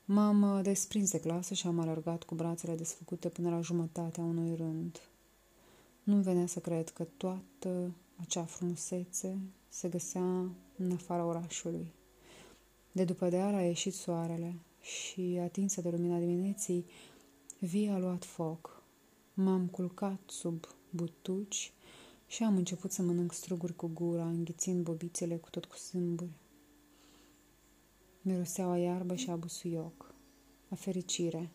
m-am 0.06 0.62
desprins 0.64 1.12
de 1.12 1.20
clasă 1.20 1.54
și 1.54 1.68
am 1.68 1.80
alergat 1.80 2.24
cu 2.24 2.36
brațele 2.36 2.76
desfăcute 2.76 3.30
până 3.30 3.50
la 3.50 3.62
jumătatea 3.62 4.24
unui 4.24 4.56
rând. 4.56 5.00
Nu 6.04 6.16
venea 6.16 6.46
să 6.46 6.60
cred 6.60 6.90
că 6.90 7.04
toată 7.18 7.92
acea 8.16 8.44
frumusețe 8.44 9.38
se 9.70 9.88
găsea 9.88 10.50
în 10.78 10.92
afara 10.94 11.26
orașului. 11.26 11.94
De 12.92 13.04
după 13.04 13.30
deal 13.30 13.54
a 13.54 13.62
ieșit 13.62 13.94
soarele 13.94 14.56
și, 14.82 15.40
atinsă 15.44 15.82
de 15.82 15.90
lumina 15.90 16.20
dimineții, 16.20 16.86
via 17.60 17.94
a 17.94 17.98
luat 17.98 18.26
foc. 18.26 18.84
M-am 19.34 19.68
culcat 19.68 20.20
sub 20.26 20.68
butuci 20.90 21.74
și 22.28 22.44
am 22.44 22.56
început 22.56 22.92
să 22.92 23.02
mănânc 23.02 23.34
struguri 23.34 23.76
cu 23.76 23.88
gura, 23.94 24.28
înghițind 24.28 24.84
bobițele 24.84 25.38
cu 25.38 25.50
tot 25.50 25.66
cu 25.66 25.76
sâmburi. 25.76 26.32
Miroseau 28.22 28.70
a 28.70 28.78
iarbă 28.78 29.16
și 29.16 29.30
a 29.30 29.36
busuioc, 29.36 30.14
a 30.70 30.76
fericire. 30.76 31.50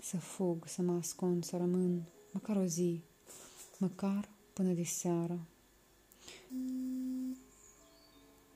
Să 0.00 0.16
fug, 0.16 0.66
să 0.66 0.82
mă 0.82 0.92
ascund, 0.92 1.44
să 1.44 1.56
rămân, 1.56 2.02
măcar 2.30 2.56
o 2.56 2.64
zi, 2.64 3.00
măcar 3.78 4.28
până 4.52 4.72
de 4.72 4.84
seară. 4.84 5.38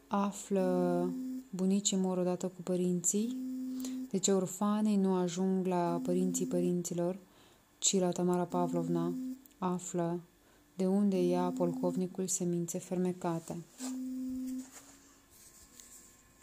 Află 0.09 1.13
bunicii 1.51 1.97
mor 1.97 2.19
odată 2.19 2.49
cu 2.49 2.63
părinții, 2.63 3.48
de 4.11 4.19
ce 4.19 4.33
orfanei 4.33 4.97
nu 4.97 5.15
ajung 5.15 5.67
la 5.67 6.01
părinții 6.03 6.47
părinților, 6.47 7.19
ci 7.79 7.99
la 7.99 8.11
Tamara 8.11 8.45
Pavlovna, 8.45 9.15
află 9.59 10.21
de 10.77 10.87
unde 10.87 11.23
ia 11.23 11.53
polcovnicul 11.57 12.27
semințe 12.27 12.79
fermecate. 12.79 13.57